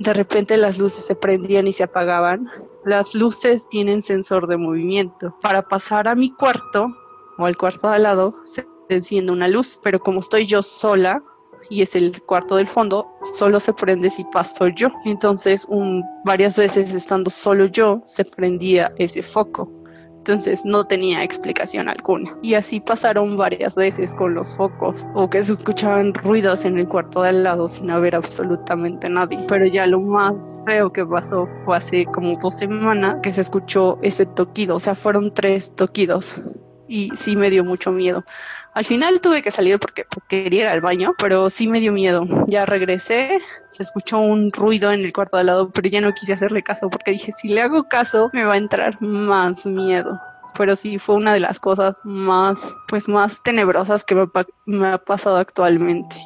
de 0.00 0.12
repente 0.12 0.56
las 0.56 0.78
luces 0.78 1.04
se 1.04 1.14
prendían 1.14 1.66
y 1.66 1.72
se 1.72 1.84
apagaban. 1.84 2.50
Las 2.84 3.14
luces 3.14 3.68
tienen 3.68 4.02
sensor 4.02 4.46
de 4.46 4.56
movimiento. 4.56 5.36
Para 5.40 5.62
pasar 5.62 6.08
a 6.08 6.14
mi 6.14 6.32
cuarto 6.32 6.94
o 7.38 7.46
al 7.46 7.56
cuarto 7.56 7.88
de 7.88 7.96
al 7.96 8.02
lado 8.04 8.36
se 8.46 8.66
enciende 8.88 9.32
una 9.32 9.48
luz, 9.48 9.80
pero 9.82 10.00
como 10.00 10.20
estoy 10.20 10.46
yo 10.46 10.62
sola 10.62 11.22
y 11.70 11.82
es 11.82 11.96
el 11.96 12.22
cuarto 12.22 12.56
del 12.56 12.68
fondo, 12.68 13.06
solo 13.34 13.60
se 13.60 13.72
prende 13.72 14.10
si 14.10 14.24
paso 14.24 14.68
yo. 14.68 14.88
Entonces, 15.04 15.66
un, 15.68 16.04
varias 16.24 16.56
veces 16.56 16.92
estando 16.92 17.30
solo 17.30 17.66
yo, 17.66 18.02
se 18.06 18.24
prendía 18.24 18.92
ese 18.98 19.22
foco. 19.22 19.70
Entonces 20.18 20.64
no 20.64 20.86
tenía 20.86 21.22
explicación 21.22 21.86
alguna. 21.86 22.38
Y 22.40 22.54
así 22.54 22.80
pasaron 22.80 23.36
varias 23.36 23.76
veces 23.76 24.14
con 24.14 24.32
los 24.32 24.54
focos 24.56 25.06
o 25.14 25.28
que 25.28 25.42
se 25.42 25.52
escuchaban 25.52 26.14
ruidos 26.14 26.64
en 26.64 26.78
el 26.78 26.88
cuarto 26.88 27.20
de 27.20 27.28
al 27.28 27.42
lado 27.42 27.68
sin 27.68 27.90
haber 27.90 28.16
absolutamente 28.16 29.10
nadie. 29.10 29.44
Pero 29.48 29.66
ya 29.66 29.86
lo 29.86 30.00
más 30.00 30.62
feo 30.64 30.90
que 30.90 31.04
pasó 31.04 31.46
fue 31.66 31.76
hace 31.76 32.06
como 32.06 32.38
dos 32.38 32.54
semanas 32.54 33.18
que 33.22 33.32
se 33.32 33.42
escuchó 33.42 33.98
ese 34.00 34.24
toquido. 34.24 34.76
O 34.76 34.80
sea, 34.80 34.94
fueron 34.94 35.34
tres 35.34 35.70
toquidos 35.76 36.40
y 36.88 37.10
sí 37.16 37.36
me 37.36 37.50
dio 37.50 37.64
mucho 37.64 37.92
miedo. 37.92 38.24
Al 38.74 38.84
final 38.84 39.20
tuve 39.20 39.40
que 39.40 39.52
salir 39.52 39.78
porque 39.78 40.04
pues, 40.10 40.24
quería 40.26 40.62
ir 40.62 40.66
al 40.66 40.80
baño, 40.80 41.12
pero 41.18 41.48
sí 41.48 41.68
me 41.68 41.78
dio 41.78 41.92
miedo. 41.92 42.26
Ya 42.48 42.66
regresé, 42.66 43.38
se 43.70 43.82
escuchó 43.84 44.18
un 44.18 44.50
ruido 44.52 44.90
en 44.90 45.04
el 45.04 45.12
cuarto 45.12 45.36
de 45.36 45.42
al 45.42 45.46
lado, 45.46 45.70
pero 45.70 45.88
ya 45.88 46.00
no 46.00 46.12
quise 46.12 46.32
hacerle 46.32 46.62
caso 46.62 46.90
porque 46.90 47.12
dije, 47.12 47.32
si 47.32 47.48
le 47.48 47.62
hago 47.62 47.84
caso, 47.84 48.30
me 48.32 48.44
va 48.44 48.54
a 48.54 48.58
entrar 48.58 49.00
más 49.00 49.64
miedo. 49.64 50.20
Pero 50.58 50.74
sí 50.74 50.98
fue 50.98 51.14
una 51.14 51.34
de 51.34 51.40
las 51.40 51.60
cosas 51.60 52.00
más, 52.04 52.76
pues 52.88 53.08
más 53.08 53.42
tenebrosas 53.42 54.04
que 54.04 54.16
me, 54.66 54.86
ha 54.88 54.98
pasado 54.98 55.36
actualmente. 55.36 56.16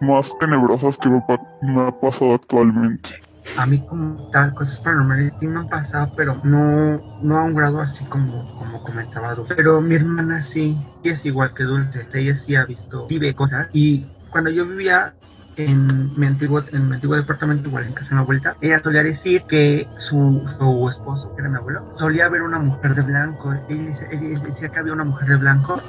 Más 0.00 0.26
tenebrosas 0.40 0.96
que 0.98 1.10
me, 1.10 1.22
me 1.60 1.88
ha 1.88 1.92
pasado 1.92 2.34
actualmente. 2.34 3.27
A 3.56 3.66
mí 3.66 3.84
como 3.84 4.30
tal, 4.30 4.54
cosas 4.54 4.78
paranormales 4.78 5.34
sí 5.38 5.46
me 5.46 5.60
han 5.60 5.68
pasado, 5.68 6.12
pero 6.16 6.40
no, 6.44 7.02
no 7.22 7.38
a 7.38 7.44
un 7.44 7.54
grado 7.54 7.80
así 7.80 8.04
como, 8.04 8.44
como 8.56 8.82
comentaba 8.82 9.34
Dulce. 9.34 9.54
Pero 9.54 9.80
mi 9.80 9.94
hermana 9.94 10.42
sí, 10.42 10.78
y 11.02 11.08
es 11.08 11.24
igual 11.24 11.54
que 11.54 11.64
Dulce, 11.64 12.06
ella 12.14 12.36
sí 12.36 12.56
ha 12.56 12.64
visto, 12.64 13.06
sí 13.08 13.18
ve 13.18 13.34
cosas. 13.34 13.68
Y 13.72 14.06
cuando 14.30 14.50
yo 14.50 14.66
vivía 14.66 15.14
en 15.56 16.16
mi 16.18 16.26
antiguo, 16.26 16.62
en 16.72 16.88
mi 16.88 16.94
antiguo 16.94 17.16
departamento, 17.16 17.68
igual 17.68 17.84
en 17.84 17.92
casa 17.92 18.10
de 18.10 18.16
mi 18.16 18.20
abuelita, 18.22 18.56
ella 18.60 18.80
solía 18.82 19.02
decir 19.02 19.42
que 19.48 19.88
su, 19.96 20.42
su 20.58 20.88
esposo, 20.88 21.34
que 21.34 21.40
era 21.40 21.50
mi 21.50 21.56
abuelo, 21.56 21.94
solía 21.98 22.28
ver 22.28 22.42
una 22.42 22.58
mujer 22.58 22.94
de 22.94 23.02
blanco. 23.02 23.52
Ella, 23.68 23.92
ella 24.10 24.40
decía 24.40 24.68
que 24.68 24.78
había 24.78 24.92
una 24.92 25.04
mujer 25.04 25.28
de 25.28 25.36
blanco 25.36 25.80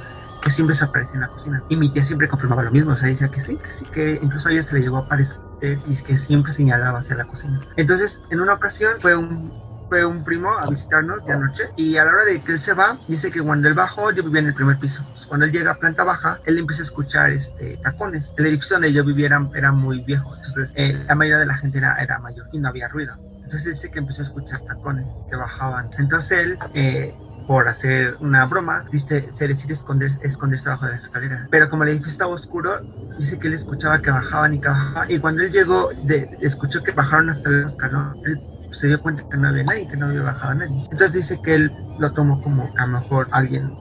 que 0.42 0.50
siempre 0.50 0.76
se 0.76 0.86
aparecía 0.86 1.16
en 1.16 1.22
la 1.22 1.28
cocina. 1.28 1.64
Y 1.70 1.76
mi 1.76 1.92
tía 1.92 2.04
siempre 2.06 2.28
confirmaba 2.28 2.64
lo 2.64 2.72
mismo, 2.72 2.94
o 2.94 2.96
sea, 2.96 3.10
decía 3.10 3.30
que 3.30 3.42
sí, 3.42 3.58
que 3.58 3.72
sí, 3.72 3.86
que 3.92 4.20
incluso 4.22 4.50
a 4.50 4.52
ella 4.52 4.64
se 4.64 4.74
le 4.76 4.82
llegó 4.82 4.98
a 4.98 5.02
aparecer 5.02 5.49
y 5.62 5.96
que 6.04 6.18
siempre 6.18 6.52
señalaba 6.52 7.00
hacia 7.00 7.16
la 7.16 7.26
cocina. 7.26 7.62
Entonces, 7.76 8.20
en 8.30 8.42
una 8.42 8.54
ocasión 8.54 8.94
fue 9.00 9.16
un, 9.16 9.52
fue 9.90 10.06
un 10.06 10.24
primo 10.24 10.50
a 10.58 10.70
visitarnos 10.70 11.26
de 11.26 11.34
anoche 11.34 11.64
y 11.76 11.98
a 11.98 12.06
la 12.06 12.12
hora 12.12 12.26
de 12.26 12.40
que 12.42 12.54
él 12.54 12.62
se 12.62 12.74
va, 12.74 12.98
dice 13.08 13.32
que 13.32 13.42
cuando 13.42 13.68
él 13.68 13.74
bajó, 13.74 14.12
yo 14.12 14.24
vivía 14.24 14.42
en 14.42 14.48
el 14.48 14.54
primer 14.54 14.78
piso. 14.78 15.04
Pues, 15.12 15.26
cuando 15.26 15.46
él 15.46 15.52
llega 15.52 15.72
a 15.72 15.76
planta 15.76 16.04
baja, 16.04 16.40
él 16.46 16.60
empieza 16.60 16.84
a 16.84 16.86
escuchar 16.86 17.32
este, 17.32 17.78
tacones. 17.78 18.34
El 18.38 18.46
edificio 18.46 18.76
donde 18.76 18.94
yo 18.94 19.04
vivía 19.04 19.28
era, 19.54 19.72
muy 19.72 20.02
viejo, 20.04 20.36
entonces 20.36 20.72
eh, 20.76 21.04
la 21.08 21.16
mayoría 21.16 21.40
de 21.40 21.46
la 21.48 21.58
gente 21.58 21.80
era, 21.80 21.96
era 21.96 22.20
mayor 22.20 22.48
y 22.52 22.60
no 22.60 22.70
había 22.70 22.88
ruido. 22.88 23.16
Entonces 23.44 23.74
dice 23.74 23.90
que 23.90 24.00
empezó 24.00 24.22
a 24.22 24.26
escuchar 24.26 24.62
tacones 24.62 25.08
que 25.28 25.36
bajaban. 25.36 25.90
Entonces 25.98 26.38
él 26.38 26.60
eh, 26.76 27.16
por 27.50 27.68
hacer 27.68 28.16
una 28.20 28.46
broma, 28.46 28.86
dice, 28.92 29.28
se 29.34 29.48
decide 29.48 29.74
esconder, 29.74 30.12
esconderse 30.22 30.70
abajo 30.70 30.86
de 30.86 30.92
la 30.92 30.98
escalera. 31.00 31.48
Pero 31.50 31.68
como 31.68 31.82
el 31.82 31.90
edificio 31.90 32.12
estaba 32.12 32.32
oscuro, 32.32 32.80
dice 33.18 33.40
que 33.40 33.48
él 33.48 33.56
escuchaba 33.56 34.00
que 34.04 34.12
bajaban 34.12 34.54
y 34.54 34.62
que 34.62 34.68
bajaban. 34.68 35.10
Y 35.10 35.18
cuando 35.18 35.42
él 35.42 35.52
llegó, 35.52 35.90
de, 36.04 36.30
escuchó 36.42 36.84
que 36.84 36.92
bajaron 36.92 37.32
hasta 37.32 37.50
el 37.50 37.66
escalón, 37.66 38.16
él 38.24 38.40
se 38.72 38.86
dio 38.86 39.02
cuenta 39.02 39.24
que 39.28 39.36
no 39.36 39.48
había 39.48 39.64
nadie, 39.64 39.88
que 39.88 39.98
no 39.98 40.06
había 40.06 40.22
bajado 40.22 40.54
nadie. 40.54 40.88
Entonces 40.92 41.14
dice 41.14 41.40
que 41.44 41.56
él 41.56 41.74
lo 41.98 42.14
tomó 42.14 42.40
como 42.44 42.72
que 42.72 42.82
a 42.82 42.86
lo 42.86 43.00
mejor 43.00 43.28
alguien 43.32 43.74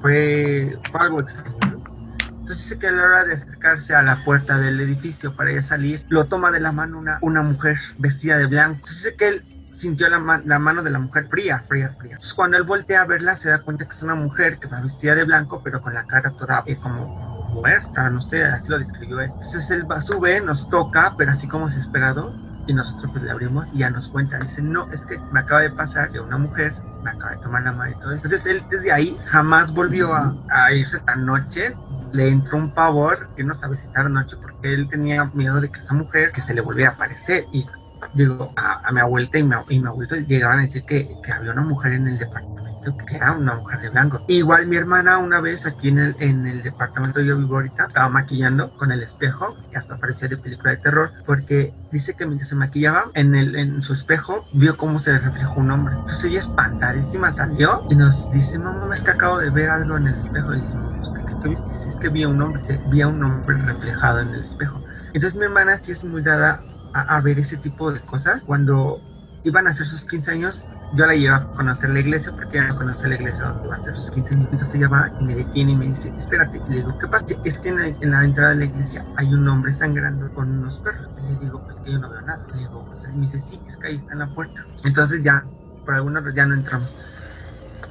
fue, 0.00 0.78
algo 0.94 1.20
extraño. 1.20 1.54
Entonces 1.60 2.56
dice 2.56 2.78
que 2.78 2.86
a 2.86 2.92
la 2.92 3.02
hora 3.02 3.24
de 3.26 3.34
acercarse 3.34 3.94
a 3.94 4.00
la 4.00 4.24
puerta 4.24 4.56
del 4.56 4.80
edificio 4.80 5.36
para 5.36 5.52
ir 5.52 5.58
a 5.58 5.62
salir, 5.62 6.06
lo 6.08 6.24
toma 6.24 6.50
de 6.50 6.60
la 6.60 6.72
mano 6.72 6.98
una, 6.98 7.18
una 7.20 7.42
mujer 7.42 7.76
vestida 7.98 8.38
de 8.38 8.46
blanco. 8.46 8.76
Entonces 8.76 8.96
dice 8.96 9.16
que 9.16 9.28
él 9.28 9.59
sintió 9.80 10.08
la, 10.08 10.42
la, 10.44 10.58
mano 10.58 10.82
de 10.82 10.90
la 10.90 10.98
mujer 10.98 11.26
fría, 11.28 11.64
fría, 11.66 11.94
fría. 11.98 12.12
Entonces, 12.12 12.34
cuando 12.34 12.56
él 12.56 12.64
voltea 12.64 13.02
a 13.02 13.06
verla, 13.06 13.34
se 13.34 13.48
da 13.48 13.60
cuenta 13.60 13.84
que 13.84 13.92
es 13.92 14.02
una 14.02 14.14
mujer 14.14 14.58
que 14.58 14.68
va 14.68 14.80
vestida 14.80 15.14
de 15.14 15.24
blanco, 15.24 15.62
pero 15.62 15.80
con 15.80 15.94
la 15.94 16.06
cara 16.06 16.30
toda 16.32 16.62
es 16.66 16.78
como 16.80 17.48
muerta, 17.54 18.10
no 18.10 18.20
sé, 18.22 18.44
así 18.44 18.70
lo 18.70 18.78
describió 18.78 19.20
él. 19.20 19.30
Entonces 19.32 19.70
él 19.70 19.90
va, 19.90 20.00
sube, 20.00 20.40
nos 20.40 20.68
toca, 20.68 21.14
pero 21.16 21.32
así 21.32 21.48
como 21.48 21.66
desesperado, 21.66 22.34
y 22.66 22.74
nosotros 22.74 23.10
pues 23.12 23.24
le 23.24 23.30
abrimos 23.30 23.68
y 23.72 23.78
ya 23.78 23.90
nos 23.90 24.08
cuenta, 24.08 24.38
dice, 24.38 24.62
no, 24.62 24.90
es 24.92 25.04
que 25.06 25.18
me 25.32 25.40
acaba 25.40 25.62
de 25.62 25.70
pasar 25.70 26.10
que 26.10 26.20
una 26.20 26.38
mujer 26.38 26.74
me 27.02 27.10
acaba 27.10 27.32
de 27.32 27.38
tomar 27.38 27.62
la 27.62 27.72
mano 27.72 27.90
y 27.90 27.94
todo 27.94 28.12
eso. 28.12 28.24
Entonces 28.26 28.46
él 28.46 28.62
desde 28.70 28.92
ahí 28.92 29.18
jamás 29.26 29.72
volvió 29.72 30.14
a, 30.14 30.36
a 30.50 30.72
irse 30.72 31.00
tan 31.00 31.24
noche, 31.26 31.74
le 32.12 32.28
entró 32.28 32.58
un 32.58 32.72
pavor 32.72 33.28
que 33.36 33.44
no 33.44 33.54
sabe 33.54 33.78
si 33.78 33.88
noche 34.08 34.36
porque 34.40 34.74
él 34.74 34.88
tenía 34.88 35.24
miedo 35.26 35.60
de 35.60 35.70
que 35.70 35.78
esa 35.78 35.94
mujer 35.94 36.32
que 36.32 36.40
se 36.40 36.54
le 36.54 36.60
volviera 36.60 36.90
a 36.90 36.94
aparecer 36.94 37.46
y 37.52 37.66
digo, 38.14 38.52
a, 38.56 38.90
mi 38.92 39.00
abuelita 39.00 39.38
y 39.38 39.42
mi, 39.42 39.54
y 39.68 39.80
mi 39.80 39.86
abuelito 39.86 40.16
llegaban 40.16 40.58
a 40.58 40.62
decir 40.62 40.84
que, 40.84 41.16
que, 41.24 41.32
había 41.32 41.52
una 41.52 41.62
mujer 41.62 41.92
en 41.92 42.08
el 42.08 42.18
departamento 42.18 42.60
que 43.06 43.16
era 43.16 43.32
una 43.32 43.56
mujer 43.56 43.80
de 43.80 43.90
blanco. 43.90 44.22
Igual 44.28 44.66
mi 44.66 44.76
hermana 44.76 45.18
una 45.18 45.40
vez 45.40 45.66
aquí 45.66 45.88
en 45.88 45.98
el, 45.98 46.16
en 46.18 46.46
el 46.46 46.62
departamento 46.62 47.20
yo 47.20 47.36
vivo 47.36 47.56
ahorita, 47.56 47.86
estaba 47.86 48.08
maquillando 48.08 48.70
con 48.76 48.90
el 48.92 49.02
espejo, 49.02 49.56
y 49.72 49.76
hasta 49.76 49.98
parecía 49.98 50.28
de 50.28 50.36
película 50.36 50.70
de 50.70 50.76
terror, 50.78 51.12
porque 51.26 51.74
dice 51.92 52.14
que 52.14 52.26
mientras 52.26 52.48
se 52.48 52.56
maquillaba, 52.56 53.10
en, 53.14 53.34
el, 53.34 53.56
en 53.56 53.82
su 53.82 53.92
espejo 53.92 54.44
vio 54.52 54.76
cómo 54.76 54.98
se 54.98 55.18
reflejó 55.18 55.60
un 55.60 55.70
hombre. 55.70 55.94
Entonces 55.94 56.24
ella 56.24 56.38
espantadísima 56.40 57.32
salió 57.32 57.86
y 57.90 57.96
nos 57.96 58.30
dice, 58.32 58.58
mamá, 58.58 58.94
es 58.94 59.02
que 59.02 59.10
acabo 59.10 59.38
de 59.38 59.50
ver 59.50 59.70
algo 59.70 59.96
en 59.96 60.08
el 60.08 60.14
espejo. 60.14 60.54
Y 60.54 60.60
dice, 60.60 60.76
pues, 60.96 61.12
¿qué, 61.12 61.36
qué 61.42 61.48
viste? 61.48 61.88
Es 61.88 61.96
que 61.96 62.08
vi 62.08 62.22
a 62.22 62.28
un 62.28 62.40
hombre, 62.40 62.62
vi 62.88 63.02
a 63.02 63.08
un 63.08 63.22
hombre 63.22 63.56
reflejado 63.58 64.20
en 64.20 64.28
el 64.30 64.40
espejo. 64.40 64.82
Entonces 65.12 65.38
mi 65.38 65.44
hermana 65.44 65.76
sí 65.76 65.92
es 65.92 66.04
muy 66.04 66.22
dada 66.22 66.62
a, 66.92 67.20
ver 67.20 67.38
ese 67.38 67.56
tipo 67.56 67.92
de 67.92 68.00
cosas. 68.00 68.42
Cuando 68.44 69.00
iban 69.44 69.66
a 69.66 69.70
hacer 69.70 69.86
sus 69.86 70.04
15 70.04 70.30
años, 70.32 70.66
yo 70.94 71.06
la 71.06 71.14
llevo 71.14 71.36
a 71.36 71.52
conocer 71.52 71.90
la 71.90 72.00
iglesia 72.00 72.32
porque 72.32 72.58
ella 72.58 72.68
no 72.68 72.76
conoce 72.76 73.08
la 73.08 73.14
iglesia 73.14 73.44
donde 73.44 73.68
va 73.68 73.74
a 73.74 73.78
hacer 73.78 73.96
sus 73.96 74.10
15 74.10 74.34
años. 74.34 74.48
Entonces 74.52 74.74
ella 74.76 74.88
va 74.88 75.12
y 75.20 75.24
me 75.24 75.34
detiene 75.36 75.72
y 75.72 75.76
me 75.76 75.86
dice, 75.86 76.12
espérate. 76.16 76.60
Y 76.66 76.70
le 76.70 76.76
digo, 76.76 76.98
¿qué 76.98 77.06
pasa? 77.06 77.26
Es 77.44 77.58
que 77.58 77.68
en 77.68 78.10
la, 78.10 78.24
entrada 78.24 78.50
de 78.50 78.56
la 78.56 78.64
iglesia 78.64 79.04
hay 79.16 79.32
un 79.32 79.48
hombre 79.48 79.72
sangrando 79.72 80.32
con 80.34 80.50
unos 80.50 80.78
perros. 80.80 81.08
Y 81.18 81.34
le 81.34 81.40
digo, 81.40 81.62
pues 81.64 81.76
que 81.80 81.92
yo 81.92 81.98
no 81.98 82.10
veo 82.10 82.22
nada. 82.22 82.44
Le 82.52 82.60
digo, 82.60 82.84
pues 82.86 83.04
él 83.04 83.14
me 83.14 83.22
dice, 83.22 83.40
sí, 83.40 83.60
es 83.66 83.76
que 83.76 83.88
ahí 83.88 83.96
está 83.96 84.12
en 84.12 84.18
la 84.20 84.34
puerta. 84.34 84.66
Entonces 84.84 85.22
ya, 85.22 85.44
por 85.84 85.94
alguna 85.94 86.20
razón, 86.20 86.34
ya 86.34 86.46
no 86.46 86.54
entramos. 86.54 86.88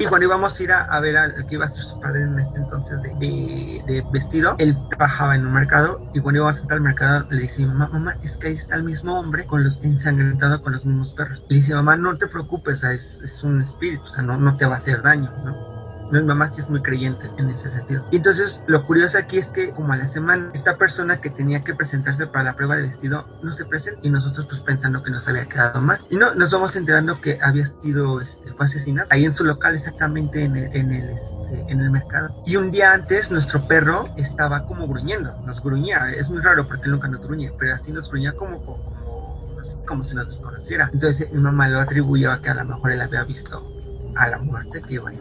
Y 0.02 0.06
cuando 0.06 0.28
íbamos 0.28 0.58
a 0.58 0.64
ir 0.64 0.72
a, 0.72 1.00
ver 1.02 1.18
al 1.18 1.46
que 1.46 1.56
iba 1.56 1.66
a 1.66 1.70
ser 1.70 1.84
su 1.84 2.00
padre 2.00 2.22
en 2.22 2.40
ese 2.40 2.56
entonces 2.56 3.02
de, 3.02 4.06
vestido, 4.14 4.56
él 4.58 4.78
trabajaba 4.90 5.36
en 5.36 5.46
un 5.46 5.52
mercado 5.52 6.02
y 6.14 6.22
cuando 6.22 6.40
íbamos 6.40 6.58
a 6.58 6.62
entrar 6.62 6.78
al 6.78 6.84
mercado 6.84 7.28
le 7.30 7.42
dice, 7.42 7.66
mamá, 7.66 8.16
es 8.24 8.38
que 8.38 8.48
ahí 8.48 8.56
está 8.56 8.78
el 8.78 8.84
mismo 8.84 9.20
hombre 9.20 9.46
con 9.46 9.62
los 9.62 9.78
ensangrentado 9.84 10.62
con 10.62 10.72
los 10.72 10.86
mismos 10.86 11.12
perros. 11.12 11.44
Y 11.50 11.56
dice, 11.56 11.74
mamá, 11.74 11.98
no 11.98 12.18
te 12.18 12.28
preocupes, 12.28 12.82
es, 12.84 13.20
es 13.22 13.44
un 13.44 13.62
espíritu, 13.62 14.04
o 14.04 14.08
sea, 14.08 14.24
no, 14.24 14.38
no 14.38 14.56
te 14.56 14.66
va 14.66 14.76
a 14.76 14.78
hacer 14.78 15.02
daño, 15.02 15.34
¿no? 15.44 15.79
Mi 16.12 16.22
mamá 16.22 16.52
sí 16.52 16.62
es 16.62 16.70
muy 16.70 16.82
creyente 16.82 17.30
en 17.38 17.50
ese 17.50 17.70
sentido. 17.70 18.06
Y 18.12 18.18
entonces 18.18 18.64
lo 18.68 18.86
curioso 18.86 19.18
aquí 19.18 19.38
es 19.38 19.48
que 19.48 19.72
como 19.72 19.94
a 19.94 19.98
la 19.98 20.08
semana, 20.08 20.52
esta 20.54 20.76
persona 20.78 21.22
que 21.22 21.30
tenía 21.30 21.64
que 21.64 21.76
presentarse 21.76 22.28
para 22.28 22.46
la 22.46 22.56
prueba 22.56 22.78
de 22.78 22.84
vestido 22.84 23.28
no 23.44 23.54
se 23.54 23.66
presenta 23.66 24.00
y 24.04 24.10
nosotros 24.10 24.48
pues 24.48 24.60
pensando 24.62 25.04
que 25.04 25.12
nos 25.12 25.28
había 25.28 25.46
quedado 25.46 25.82
mal. 25.82 26.00
Y 26.10 26.16
no, 26.18 26.34
nos 26.36 26.52
vamos 26.52 26.76
enterando 26.76 27.20
que 27.22 27.40
había 27.42 27.66
sido 27.66 28.22
este, 28.22 28.52
fue 28.54 28.66
asesinado 28.66 29.08
ahí 29.12 29.26
en 29.26 29.34
su 29.34 29.44
local 29.44 29.76
exactamente 29.76 30.44
en 30.44 30.56
el, 30.56 30.76
en 30.76 30.92
el 30.92 31.10
este, 31.10 31.72
en 31.72 31.82
el 31.82 31.92
mercado. 31.92 32.36
Y 32.46 32.56
un 32.56 32.72
día 32.72 32.94
antes 32.94 33.32
nuestro 33.32 33.62
perro 33.62 34.10
estaba 34.18 34.66
como 34.66 34.88
gruñendo, 34.88 35.34
nos 35.46 35.62
gruñía, 35.62 36.12
es 36.12 36.30
muy 36.30 36.42
raro 36.42 36.68
porque 36.68 36.90
nunca 36.90 37.08
nos 37.08 37.22
gruñe, 37.22 37.52
pero 37.58 37.76
así 37.76 37.92
nos 37.92 38.10
gruñía 38.10 38.34
como, 38.34 38.64
como, 38.64 39.56
como 39.88 40.04
si 40.04 40.16
nos 40.16 40.28
desconociera. 40.28 40.90
Entonces 40.94 41.32
mi 41.32 41.40
mamá 41.40 41.68
lo 41.70 41.80
atribuyó 41.80 42.32
a 42.32 42.42
que 42.42 42.50
a 42.50 42.56
lo 42.56 42.66
mejor 42.66 42.92
él 42.92 43.02
había 43.02 43.24
visto 43.24 43.64
a 44.16 44.28
la 44.28 44.38
muerte 44.40 44.82
que 44.82 44.96
iba 44.96 45.10
a 45.10 45.14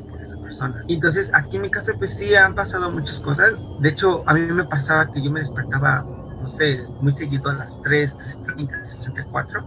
y 0.87 0.95
entonces 0.95 1.31
aquí 1.33 1.57
en 1.57 1.63
mi 1.63 1.71
casa 1.71 1.93
pues 1.99 2.13
sí 2.13 2.35
han 2.35 2.55
pasado 2.55 2.91
muchas 2.91 3.21
cosas. 3.21 3.53
De 3.79 3.91
hecho, 3.91 4.23
a 4.27 4.35
mí 4.35 4.41
me 4.41 4.65
pasaba 4.65 5.11
que 5.11 5.23
yo 5.23 5.31
me 5.31 5.41
despertaba, 5.41 6.07
no 6.41 6.49
sé, 6.49 6.89
muy 6.99 7.15
seguido 7.15 7.51
a 7.51 7.55
las 7.55 7.81
3, 7.83 8.17
3.30, 8.19 8.71
3.34. 9.05 9.65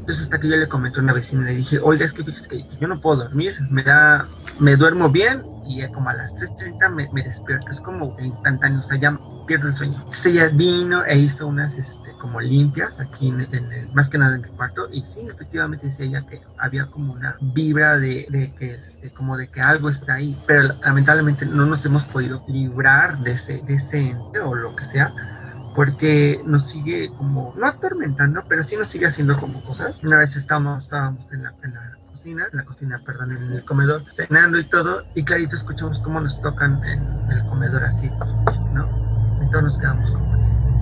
Entonces 0.00 0.24
hasta 0.24 0.40
que 0.40 0.48
yo 0.48 0.56
le 0.56 0.68
comenté 0.68 1.00
a 1.00 1.02
una 1.02 1.12
vecina, 1.12 1.44
le 1.44 1.54
dije, 1.54 1.78
oiga, 1.82 2.04
es 2.04 2.12
que 2.12 2.24
fíjese 2.24 2.48
que 2.48 2.66
yo 2.80 2.88
no 2.88 3.00
puedo 3.00 3.24
dormir, 3.24 3.56
me 3.68 3.82
da, 3.82 4.28
me 4.58 4.76
duermo 4.76 5.10
bien 5.10 5.44
y 5.62 5.86
como 5.90 6.08
a 6.08 6.14
las 6.14 6.34
3.30 6.34 6.88
me, 6.88 7.08
me 7.12 7.22
despierto, 7.22 7.72
es 7.72 7.80
como 7.80 8.14
instantáneo, 8.18 8.80
o 8.80 8.82
sea, 8.82 8.98
ya 8.98 9.20
pierdo 9.48 9.68
el 9.68 9.76
sueño. 9.76 9.96
Entonces 9.96 10.26
ella 10.26 10.48
vino 10.52 11.04
e 11.04 11.18
hizo 11.18 11.46
unas, 11.48 11.74
este, 11.74 12.12
como 12.20 12.40
limpias 12.40 13.00
aquí 13.00 13.28
en, 13.28 13.40
el, 13.40 13.88
más 13.92 14.08
que 14.08 14.18
nada 14.18 14.36
en 14.36 14.42
mi 14.42 14.48
cuarto 14.50 14.88
y 14.92 15.02
sí 15.02 15.26
efectivamente 15.28 15.88
decía 15.88 16.06
ella 16.06 16.26
que 16.26 16.40
había 16.58 16.86
como 16.86 17.14
una 17.14 17.36
vibra 17.40 17.98
de, 17.98 18.26
de 18.28 18.52
que 18.58 18.74
este, 18.74 19.10
como 19.10 19.36
de 19.36 19.48
que 19.48 19.60
algo 19.60 19.88
está 19.88 20.14
ahí 20.14 20.36
pero 20.46 20.74
lamentablemente 20.82 21.46
no 21.46 21.64
nos 21.66 21.84
hemos 21.86 22.04
podido 22.04 22.44
librar 22.46 23.18
de 23.18 23.32
ese 23.32 23.62
de 23.66 23.74
ese 23.74 24.10
ente 24.10 24.40
o 24.40 24.54
lo 24.54 24.76
que 24.76 24.84
sea 24.84 25.12
porque 25.74 26.40
nos 26.44 26.66
sigue 26.66 27.10
como 27.16 27.54
no 27.56 27.66
atormentando 27.66 28.42
pero 28.48 28.64
sí 28.64 28.76
nos 28.76 28.88
sigue 28.88 29.06
haciendo 29.06 29.38
como 29.38 29.62
cosas 29.62 30.02
una 30.02 30.18
vez 30.18 30.36
estábamos 30.36 30.84
estábamos 30.84 31.30
en 31.32 31.44
la, 31.44 31.54
en 31.62 31.74
la 31.74 31.98
cocina, 32.18 32.48
en 32.50 32.58
la 32.58 32.64
cocina, 32.64 33.02
perdón, 33.06 33.36
en 33.36 33.52
el 33.52 33.64
comedor, 33.64 34.02
cenando 34.10 34.58
y 34.58 34.64
todo, 34.64 35.04
y 35.14 35.22
clarito 35.22 35.54
escuchamos 35.54 36.00
cómo 36.00 36.20
nos 36.20 36.40
tocan 36.42 36.82
en 36.82 37.30
el 37.30 37.46
comedor 37.46 37.84
así, 37.84 38.10
¿no? 38.74 38.97
Entonces 39.48 39.62
nos 39.62 39.78
quedamos 39.78 40.10
como 40.10 40.28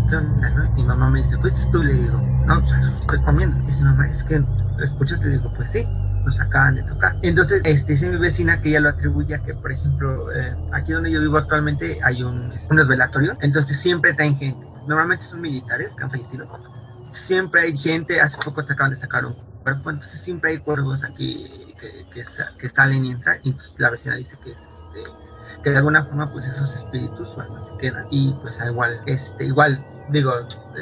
¿qué 0.08 0.16
onda? 0.16 0.70
Mi 0.74 0.84
mamá 0.84 1.08
me 1.08 1.22
dice, 1.22 1.38
¿fuiste 1.38 1.70
tú? 1.70 1.84
Le 1.84 1.92
digo, 1.92 2.18
no, 2.46 2.60
pues, 2.60 2.72
estoy 3.00 3.22
comiendo. 3.22 3.56
Y 3.62 3.66
dice, 3.66 3.84
mamá, 3.84 4.08
es 4.08 4.24
que 4.24 4.40
¿lo 4.40 4.84
escuchaste? 4.84 5.28
Le 5.28 5.38
digo, 5.38 5.52
pues 5.54 5.70
sí, 5.70 5.86
nos 6.24 6.40
acaban 6.40 6.74
de 6.74 6.82
tocar. 6.82 7.16
Entonces, 7.22 7.60
este, 7.64 7.92
dice 7.92 8.08
mi 8.08 8.16
vecina 8.16 8.60
que 8.60 8.70
ella 8.70 8.80
lo 8.80 8.88
atribuye 8.88 9.36
a 9.36 9.38
que, 9.38 9.54
por 9.54 9.70
ejemplo, 9.70 10.32
eh, 10.32 10.56
aquí 10.72 10.92
donde 10.92 11.12
yo 11.12 11.20
vivo 11.20 11.38
actualmente 11.38 12.00
hay 12.02 12.24
un, 12.24 12.52
unos 12.70 12.88
velatorios, 12.88 13.36
entonces 13.40 13.80
siempre 13.80 14.14
traen 14.14 14.36
gente. 14.36 14.66
Normalmente 14.86 15.24
son 15.24 15.40
militares 15.40 15.94
que 15.94 16.02
han 16.02 16.10
fallecido. 16.10 16.48
Siempre 17.10 17.60
hay 17.60 17.78
gente, 17.78 18.20
hace 18.20 18.36
poco 18.44 18.64
te 18.64 18.72
acaban 18.72 18.90
de 18.90 18.96
sacar 18.96 19.24
un 19.24 19.36
cuerpo, 19.62 19.90
entonces 19.90 20.20
siempre 20.20 20.50
hay 20.50 20.58
cuervos 20.58 21.04
aquí 21.04 21.74
que, 21.80 22.04
que, 22.12 22.24
que 22.58 22.68
salen 22.68 23.04
y 23.04 23.12
entran. 23.12 23.38
Y 23.44 23.50
entonces 23.50 23.78
la 23.78 23.90
vecina 23.90 24.16
dice 24.16 24.36
que 24.42 24.50
es 24.50 24.68
este 24.72 25.04
que 25.66 25.72
de 25.72 25.78
alguna 25.78 26.04
forma 26.04 26.30
pues 26.30 26.46
esos 26.46 26.72
espíritus 26.76 27.34
bueno, 27.34 27.60
se 27.64 27.76
quedan 27.78 28.06
y 28.08 28.32
pues 28.34 28.56
igual 28.64 29.00
este 29.04 29.46
igual 29.46 29.84
digo, 30.08 30.32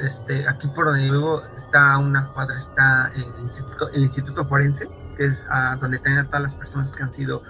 este, 0.02 0.46
aquí 0.46 0.68
por 0.68 0.84
donde 0.84 1.04
vivo 1.04 1.42
está 1.56 1.96
una 1.96 2.30
cuadra, 2.34 2.58
está 2.58 3.10
el 3.14 3.24
instituto, 3.42 3.90
el 3.92 4.02
instituto 4.02 4.46
forense, 4.46 4.86
que 5.16 5.24
es 5.24 5.42
a 5.48 5.76
donde 5.76 5.98
tienen 6.00 6.20
a 6.20 6.26
todas 6.26 6.42
las 6.42 6.54
personas 6.54 6.92
que 6.92 7.02
han 7.02 7.14
sido 7.14 7.42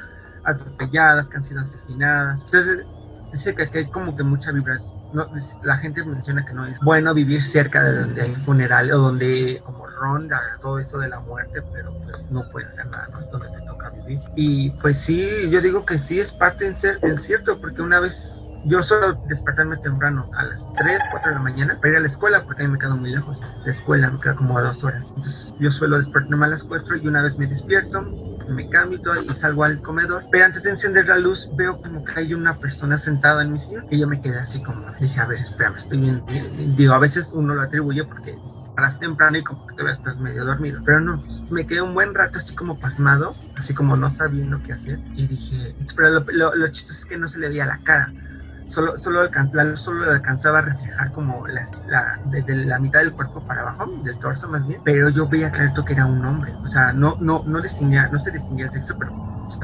atropelladas, 0.45 1.29
que 1.29 1.39
han 1.39 1.43
sido 1.43 1.61
asesinadas. 1.63 2.43
Entonces, 2.43 2.87
dice 3.33 3.57
que 3.57 3.65
aquí 3.65 3.79
hay 3.79 3.91
como 3.91 4.15
que 4.15 4.23
mucha 4.23 4.53
vibra, 4.53 4.81
no, 5.15 5.31
la 5.63 5.77
gente 5.79 6.05
menciona 6.05 6.45
que 6.45 6.53
no 6.53 6.67
es 6.67 6.79
bueno 6.81 7.15
vivir 7.15 7.43
cerca 7.43 7.83
de 7.83 8.01
donde 8.01 8.23
hay 8.23 8.35
funeral 8.35 8.91
o 8.91 8.99
donde 8.99 9.63
como 9.65 9.87
ronda 9.87 10.41
todo 10.61 10.79
esto 10.79 10.99
de 10.99 11.09
la 11.09 11.21
muerte, 11.21 11.63
pero 11.73 11.95
pues 12.05 12.23
no 12.31 12.43
puede 12.51 12.67
hacer 12.67 12.87
nada, 12.87 13.09
¿no? 13.13 13.21
Es 13.21 13.31
donde 13.31 13.49
te 13.49 13.61
toca 13.67 13.91
vivir. 13.91 14.21
Y 14.35 14.71
pues 14.73 14.99
sí, 14.99 15.49
yo 15.51 15.61
digo 15.61 15.87
que 15.87 15.99
sí 15.99 16.21
es 16.21 16.33
parte 16.33 16.67
en, 16.67 17.19
cierto, 17.19 17.61
porque 17.61 17.81
una 17.81 18.01
vez 18.01 18.41
yo 18.65 18.83
suelo 18.83 19.19
despertarme 19.29 19.77
temprano, 19.79 20.29
a 20.35 20.45
las 20.45 20.67
3, 20.79 20.99
4 21.11 21.31
de 21.31 21.37
la 21.37 21.43
mañana, 21.43 21.79
para 21.79 21.91
ir 21.91 21.97
a 21.99 22.01
la 22.01 22.09
escuela, 22.09 22.43
porque 22.45 22.63
a 22.63 22.67
mí 22.67 22.73
me 22.73 22.79
quedo 22.79 22.97
muy 22.97 23.11
lejos. 23.11 23.39
La 23.65 23.71
escuela 23.71 24.11
me 24.11 24.19
queda 24.21 24.35
como 24.35 24.59
a 24.59 24.63
dos 24.63 24.83
horas. 24.83 25.09
Entonces 25.09 25.55
yo 25.59 25.71
suelo 25.71 25.97
despertarme 25.97 26.47
a 26.47 26.49
las 26.49 26.65
4 26.65 26.97
y 26.97 27.07
una 27.07 27.23
vez 27.23 27.39
me 27.39 27.47
despierto, 27.47 28.05
me 28.47 28.69
cambio 28.69 29.01
y 29.29 29.35
salgo 29.35 29.65
al 29.65 29.81
comedor. 29.81 30.27
Pero 30.31 30.45
antes 30.47 30.63
de 30.63 30.71
encender 30.71 31.07
la 31.07 31.19
luz, 31.19 31.49
veo 31.53 31.81
como 31.81 32.05
que 32.05 32.13
hay 32.21 32.35
una 32.35 32.59
persona 32.59 32.99
sentada 32.99 33.43
en 33.43 33.53
mi 33.53 33.59
silla 33.59 33.85
y 33.91 33.99
yo 33.99 34.07
me 34.07 34.21
quedé 34.21 34.39
así 34.39 34.63
como, 34.63 34.87
dije, 34.99 35.21
a 35.21 35.27
ver, 35.27 35.41
espérame, 35.41 35.77
estoy 35.77 35.99
bien. 35.99 36.25
Digo, 36.77 36.95
a 36.95 36.99
veces 36.99 37.31
uno 37.33 37.55
lo 37.55 37.63
atribuye 37.63 38.05
porque 38.05 38.43
paras 38.75 38.99
temprano 38.99 39.39
y 39.39 39.45
como 39.45 39.65
que 39.67 39.75
todavía 39.75 39.95
estás 39.95 40.19
medio 40.19 40.45
dormido. 40.45 40.83
Pero 40.85 41.01
no, 41.01 41.25
me 41.49 41.67
quedé 41.67 41.83
un 41.83 41.95
buen 41.95 42.15
rato 42.15 42.39
así 42.39 42.55
como 42.55 42.79
pasmado, 42.79 43.39
así 43.55 43.75
como 43.75 43.97
no 43.97 44.11
sabiendo 44.11 44.63
qué 44.63 44.73
hacer. 44.73 45.03
Y 45.15 45.27
dije, 45.29 45.77
pero 45.97 46.11
lo, 46.11 46.25
lo, 46.33 46.55
lo 46.55 46.69
chistoso 46.69 46.99
es 47.01 47.07
que 47.07 47.19
no 47.19 47.29
se 47.29 47.39
le 47.39 47.49
veía 47.49 47.67
la 47.67 47.83
cara 47.83 48.15
solo, 48.67 48.97
solo, 48.99 49.29
la 49.53 49.77
solo 49.77 50.11
alcanzaba 50.11 50.59
a 50.61 50.63
reflejar 50.63 51.13
como 51.13 51.47
la, 51.47 51.65
desde 52.25 52.65
la 52.67 52.79
mitad 52.79 53.01
del 53.01 53.15
cuerpo 53.15 53.45
para 53.47 53.63
abajo, 53.63 53.91
del 54.03 54.19
torso 54.19 54.49
más 54.49 54.67
bien, 54.67 54.81
pero 54.85 55.09
yo 55.11 55.29
veía 55.29 55.51
claro 55.51 55.85
que 55.85 55.93
era 55.93 56.07
un 56.07 56.25
hombre, 56.25 56.55
o 56.65 56.69
sea, 56.69 56.93
no, 56.93 57.17
no, 57.21 57.43
no 57.47 57.61
distinguía, 57.61 58.09
no 58.09 58.19
se 58.19 58.31
distinguía 58.31 58.67
el 58.67 58.73
sexo, 58.73 58.97
pero 58.99 59.13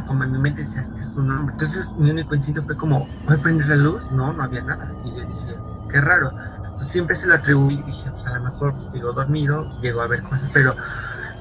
como 0.07 0.25
en 0.25 0.33
mi 0.33 0.39
mente 0.39 0.63
decía 0.63 0.85
es 1.01 1.17
un 1.17 1.31
hombre. 1.31 1.55
Entonces 1.55 1.93
mi 1.97 2.11
único 2.11 2.35
instinto 2.35 2.63
fue 2.65 2.77
como, 2.77 3.09
¿voy 3.27 3.37
a 3.37 3.39
prender 3.39 3.67
la 3.69 3.77
luz? 3.77 4.11
No, 4.11 4.33
no 4.33 4.43
había 4.43 4.63
nada. 4.63 4.93
Y 5.05 5.17
yo 5.17 5.25
dije, 5.27 5.57
qué 5.89 6.01
raro. 6.01 6.33
Entonces 6.63 6.89
siempre 6.89 7.17
se 7.17 7.27
lo 7.27 7.35
atribuí 7.35 7.83
dije, 7.83 8.11
pues 8.13 8.27
a 8.27 8.39
lo 8.39 8.45
mejor 8.45 8.75
pues, 8.75 8.91
digo 8.93 9.13
dormido, 9.13 9.67
llego 9.81 10.01
a 10.03 10.07
ver 10.07 10.23
cosas, 10.23 10.51
pero 10.53 10.77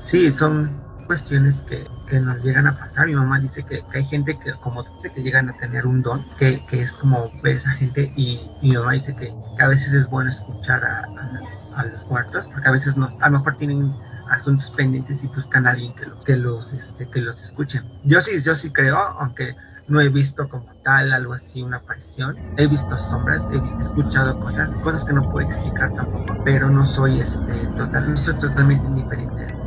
sí, 0.04 0.32
son 0.32 0.89
cuestiones 1.10 1.64
que, 1.64 1.90
que 2.08 2.20
nos 2.20 2.44
llegan 2.44 2.68
a 2.68 2.78
pasar. 2.78 3.08
Mi 3.08 3.16
mamá 3.16 3.40
dice 3.40 3.64
que, 3.64 3.84
hay 3.96 4.06
gente 4.06 4.38
que, 4.38 4.54
como 4.62 4.84
dice, 4.84 5.12
que 5.12 5.24
llegan 5.24 5.50
a 5.50 5.58
tener 5.58 5.88
un 5.88 6.04
don, 6.04 6.24
que, 6.38 6.64
que 6.68 6.84
es 6.84 6.94
como 6.94 7.32
ver 7.42 7.56
a 7.56 7.58
esa 7.58 7.72
gente 7.72 8.14
y, 8.16 8.48
mi 8.62 8.74
mamá 8.74 8.92
dice 8.92 9.16
que, 9.16 9.34
a 9.60 9.68
veces 9.68 9.92
es 9.94 10.08
bueno 10.08 10.30
escuchar 10.30 10.84
a, 10.86 11.10
a, 11.76 11.86
los 11.86 12.08
muertos, 12.12 12.48
porque 12.54 12.70
a 12.70 12.72
veces 12.72 12.96
nos, 12.96 13.20
a 13.22 13.30
lo 13.32 13.40
mejor 13.40 13.58
tienen 13.58 13.92
asuntos 14.30 14.70
pendientes 14.70 15.24
y 15.24 15.28
buscan 15.30 15.66
a 15.66 15.72
alguien 15.72 15.96
que, 15.96 16.06
que, 16.28 16.36
los, 16.36 16.72
este, 16.74 17.10
que 17.10 17.22
los 17.22 17.42
escuchen. 17.42 17.84
Yo 18.04 18.22
sí, 18.22 18.40
yo 18.44 18.54
sí 18.54 18.70
creo, 18.70 18.96
aunque 18.96 19.56
no 19.88 20.00
he 20.02 20.10
visto 20.10 20.48
como 20.48 20.72
tal 20.84 21.12
algo 21.12 21.34
así, 21.34 21.64
una 21.64 21.78
aparición. 21.78 22.38
He 22.58 22.68
visto 22.68 22.96
sombras, 23.00 23.48
he 23.52 23.82
escuchado 23.82 24.40
cosas, 24.40 24.76
cosas 24.84 25.04
que 25.04 25.14
no 25.14 25.28
puedo 25.32 25.48
explicar 25.48 25.92
tampoco, 25.96 26.38
pero 26.46 26.70
no 26.70 26.86
soy 26.86 27.20
este 27.20 27.66
total, 27.76 28.12
no 28.12 28.16
soy 28.16 28.36
totalmente 28.36 28.86
indiferente 28.86 29.59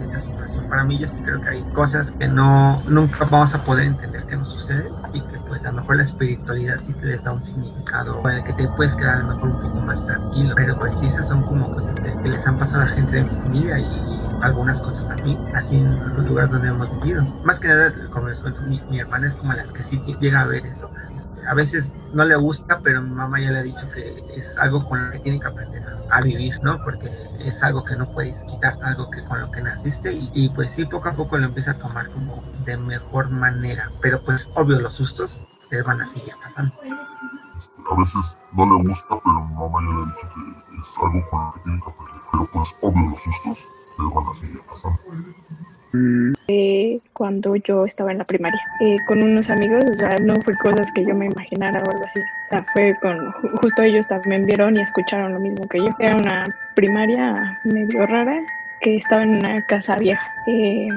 para 0.73 0.85
mí 0.85 0.99
yo 0.99 1.07
sí 1.07 1.21
creo 1.21 1.38
que 1.38 1.50
hay 1.50 1.62
cosas 1.64 2.12
que 2.12 2.26
no 2.26 2.83
nunca 2.87 3.26
vamos 3.26 3.55
a 3.55 3.62
poder 3.62 3.85
entender 3.85 4.25
que 4.25 4.38
nos 4.38 4.49
sucede 4.49 4.91
y 5.12 5.21
que 5.21 5.38
pues 5.41 5.67
a 5.67 5.69
lo 5.69 5.76
mejor 5.76 5.97
la 5.97 6.05
espiritualidad 6.05 6.81
sí 6.83 6.95
te 6.95 7.09
les 7.09 7.23
da 7.23 7.31
un 7.31 7.43
significado 7.43 8.23
para 8.23 8.43
que 8.43 8.55
te 8.55 8.67
puedes 8.69 8.95
quedar 8.95 9.17
a 9.17 9.19
lo 9.19 9.29
mejor 9.29 9.50
un 9.50 9.61
poco 9.61 9.81
más 9.81 10.02
tranquilo 10.07 10.55
pero 10.57 10.79
pues 10.79 10.95
sí 10.95 11.09
esas 11.09 11.29
son 11.29 11.45
como 11.45 11.71
cosas 11.71 11.95
que, 12.00 12.17
les 12.26 12.47
han 12.47 12.57
pasado 12.57 12.85
a 12.85 12.87
gente 12.87 13.17
de 13.17 13.25
mi 13.25 13.29
familia 13.29 13.79
y 13.81 13.87
algunas 14.41 14.81
cosas 14.81 15.11
a 15.11 15.17
así 15.59 15.76
en 15.76 16.17
los 16.17 16.25
lugares 16.25 16.50
donde 16.50 16.69
hemos 16.69 16.91
vivido. 17.00 17.23
Más 17.45 17.61
que 17.61 17.69
nada, 17.69 17.93
como 18.11 18.29
les 18.29 18.41
cuento, 18.41 18.62
mi, 18.62 18.81
mi 18.88 18.99
hermana 18.99 19.29
es 19.29 19.35
como 19.35 19.52
las 19.52 19.73
que 19.73 19.85
sí 19.85 20.02
llega 20.21 20.41
a 20.41 20.47
ver 20.47 20.64
eso 20.64 20.91
a 21.47 21.55
veces 21.55 21.95
no 22.13 22.25
le 22.25 22.37
gusta, 22.37 22.81
pero 22.83 23.03
mi 23.03 23.11
mamá 23.11 23.41
ya 23.41 23.51
le 23.51 23.59
ha 23.59 23.63
dicho 23.63 23.89
que 23.89 24.25
es 24.37 24.57
algo 24.59 24.87
con 24.89 25.07
lo 25.07 25.13
que 25.13 25.19
tiene 25.21 25.41
que 25.41 25.47
aprender 25.47 25.83
a, 26.11 26.21
vivir, 26.21 26.63
¿no? 26.63 26.79
Porque 26.85 27.11
es 27.39 27.63
algo 27.63 27.85
que 27.85 27.97
no 27.97 28.07
puedes 28.07 28.45
quitar, 28.45 28.79
algo 28.83 29.11
que 29.11 29.25
con 29.25 29.41
lo 29.41 29.51
que 29.51 29.63
naciste 29.63 30.13
y, 30.13 30.49
pues 30.51 30.73
sí, 30.73 30.85
poco 30.85 31.09
a 31.09 31.15
poco 31.15 31.39
lo 31.39 31.47
empieza 31.47 31.73
a 31.73 31.79
tomar 31.79 32.11
como 32.11 32.43
de 32.65 32.77
mejor 32.77 33.31
manera, 33.31 33.91
pero 34.01 34.21
pues 34.21 34.49
obvio 34.55 34.81
los 34.81 34.95
sustos 34.95 35.43
te 35.71 35.83
van 35.83 36.01
a 36.01 36.07
seguir 36.07 36.35
pasando. 36.43 36.75
A 37.91 37.99
veces 37.99 38.37
no 38.52 38.67
le 38.67 38.89
gusta, 38.89 39.21
pero 39.25 39.45
mi 39.45 39.55
mamá 39.55 39.81
ya 39.81 39.97
le 39.97 40.02
ha 40.02 40.07
dicho 40.07 40.28
que 40.35 40.81
es 40.81 40.89
algo 41.02 41.31
con 41.31 41.45
lo 41.45 41.52
que 41.52 41.61
tiene 41.61 41.81
que 41.81 41.91
aprender, 41.91 42.21
pero 42.33 42.49
pues 42.52 42.69
obvio 42.81 43.11
los 43.11 43.23
sustos 43.23 43.59
te 43.97 44.02
van 44.15 44.28
a 44.28 44.35
seguir 44.41 44.63
pasando. 44.63 44.99
Eh, 46.49 47.00
cuando 47.13 47.55
yo 47.57 47.85
estaba 47.85 48.13
en 48.13 48.19
la 48.19 48.25
primaria 48.25 48.61
eh, 48.81 48.97
con 49.07 49.23
unos 49.23 49.50
amigos, 49.50 49.85
o 49.91 49.95
sea, 49.95 50.17
no 50.23 50.37
fue 50.43 50.57
cosas 50.57 50.91
que 50.93 51.05
yo 51.05 51.15
me 51.15 51.26
imaginara 51.26 51.83
o 51.83 51.91
algo 51.91 52.05
así. 52.05 52.21
O 52.21 52.49
sea, 52.50 52.65
fue 52.73 52.97
con, 53.00 53.33
justo 53.61 53.83
ellos 53.83 54.07
también 54.07 54.47
vieron 54.47 54.76
y 54.76 54.81
escucharon 54.81 55.35
lo 55.35 55.41
mismo 55.41 55.69
que 55.69 55.78
yo. 55.78 55.89
Era 55.99 56.17
una 56.17 56.57
primaria 56.75 57.61
medio 57.65 58.07
rara 58.07 58.41
que 58.81 58.97
estaba 58.97 59.23
en 59.23 59.37
una 59.37 59.63
casa 59.63 59.97
vieja. 59.97 60.35
Eh, 60.47 60.89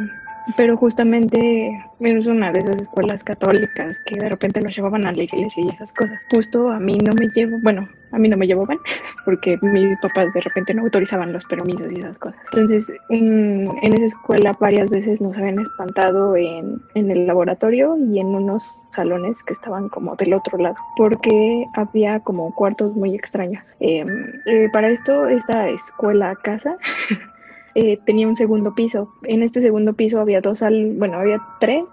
pero 0.55 0.77
justamente 0.77 1.84
es 1.99 2.27
una 2.27 2.51
de 2.51 2.60
esas 2.60 2.77
escuelas 2.77 3.23
católicas 3.23 3.99
que 4.05 4.19
de 4.19 4.29
repente 4.29 4.62
los 4.62 4.75
llevaban 4.75 5.05
a 5.05 5.12
la 5.12 5.23
iglesia 5.23 5.63
y 5.63 5.69
esas 5.69 5.91
cosas. 5.93 6.21
Justo 6.34 6.69
a 6.69 6.79
mí 6.79 6.97
no 6.97 7.13
me 7.13 7.27
llevo, 7.29 7.58
bueno, 7.62 7.88
a 8.12 8.19
mí 8.19 8.29
no 8.29 8.38
me 8.38 8.47
llevaban 8.47 8.77
porque 9.25 9.58
mis 9.62 9.97
papás 9.99 10.34
de 10.34 10.41
repente 10.41 10.73
no 10.73 10.84
autorizaban 10.84 11.34
los 11.34 11.45
permisos 11.45 11.91
y 11.91 11.99
esas 11.99 12.17
cosas. 12.17 12.39
Entonces, 12.51 12.93
en 13.10 13.93
esa 13.93 14.05
escuela 14.05 14.55
varias 14.60 14.89
veces 14.89 15.21
nos 15.21 15.38
habían 15.38 15.60
espantado 15.60 16.36
en, 16.36 16.81
en 16.93 17.12
el 17.12 17.27
laboratorio 17.27 17.97
y 17.97 18.19
en 18.19 18.27
unos 18.27 18.81
salones 18.91 19.43
que 19.43 19.53
estaban 19.53 19.89
como 19.89 20.15
del 20.15 20.34
otro 20.34 20.58
lado, 20.58 20.75
porque 20.95 21.67
había 21.73 22.19
como 22.21 22.53
cuartos 22.53 22.95
muy 22.95 23.15
extraños. 23.15 23.75
Em, 23.79 24.08
eh, 24.45 24.69
para 24.71 24.89
esto, 24.89 25.27
esta 25.27 25.69
escuela 25.69 26.36
casa 26.36 26.77
Eh, 27.75 27.99
tenía 28.05 28.27
un 28.27 28.35
segundo 28.35 28.73
piso. 28.73 29.09
En 29.23 29.43
este 29.43 29.61
segundo 29.61 29.93
piso 29.93 30.19
había 30.19 30.41
dos, 30.41 30.63
al, 30.63 30.93
bueno, 30.93 31.17
había 31.17 31.41
tres, 31.59 31.83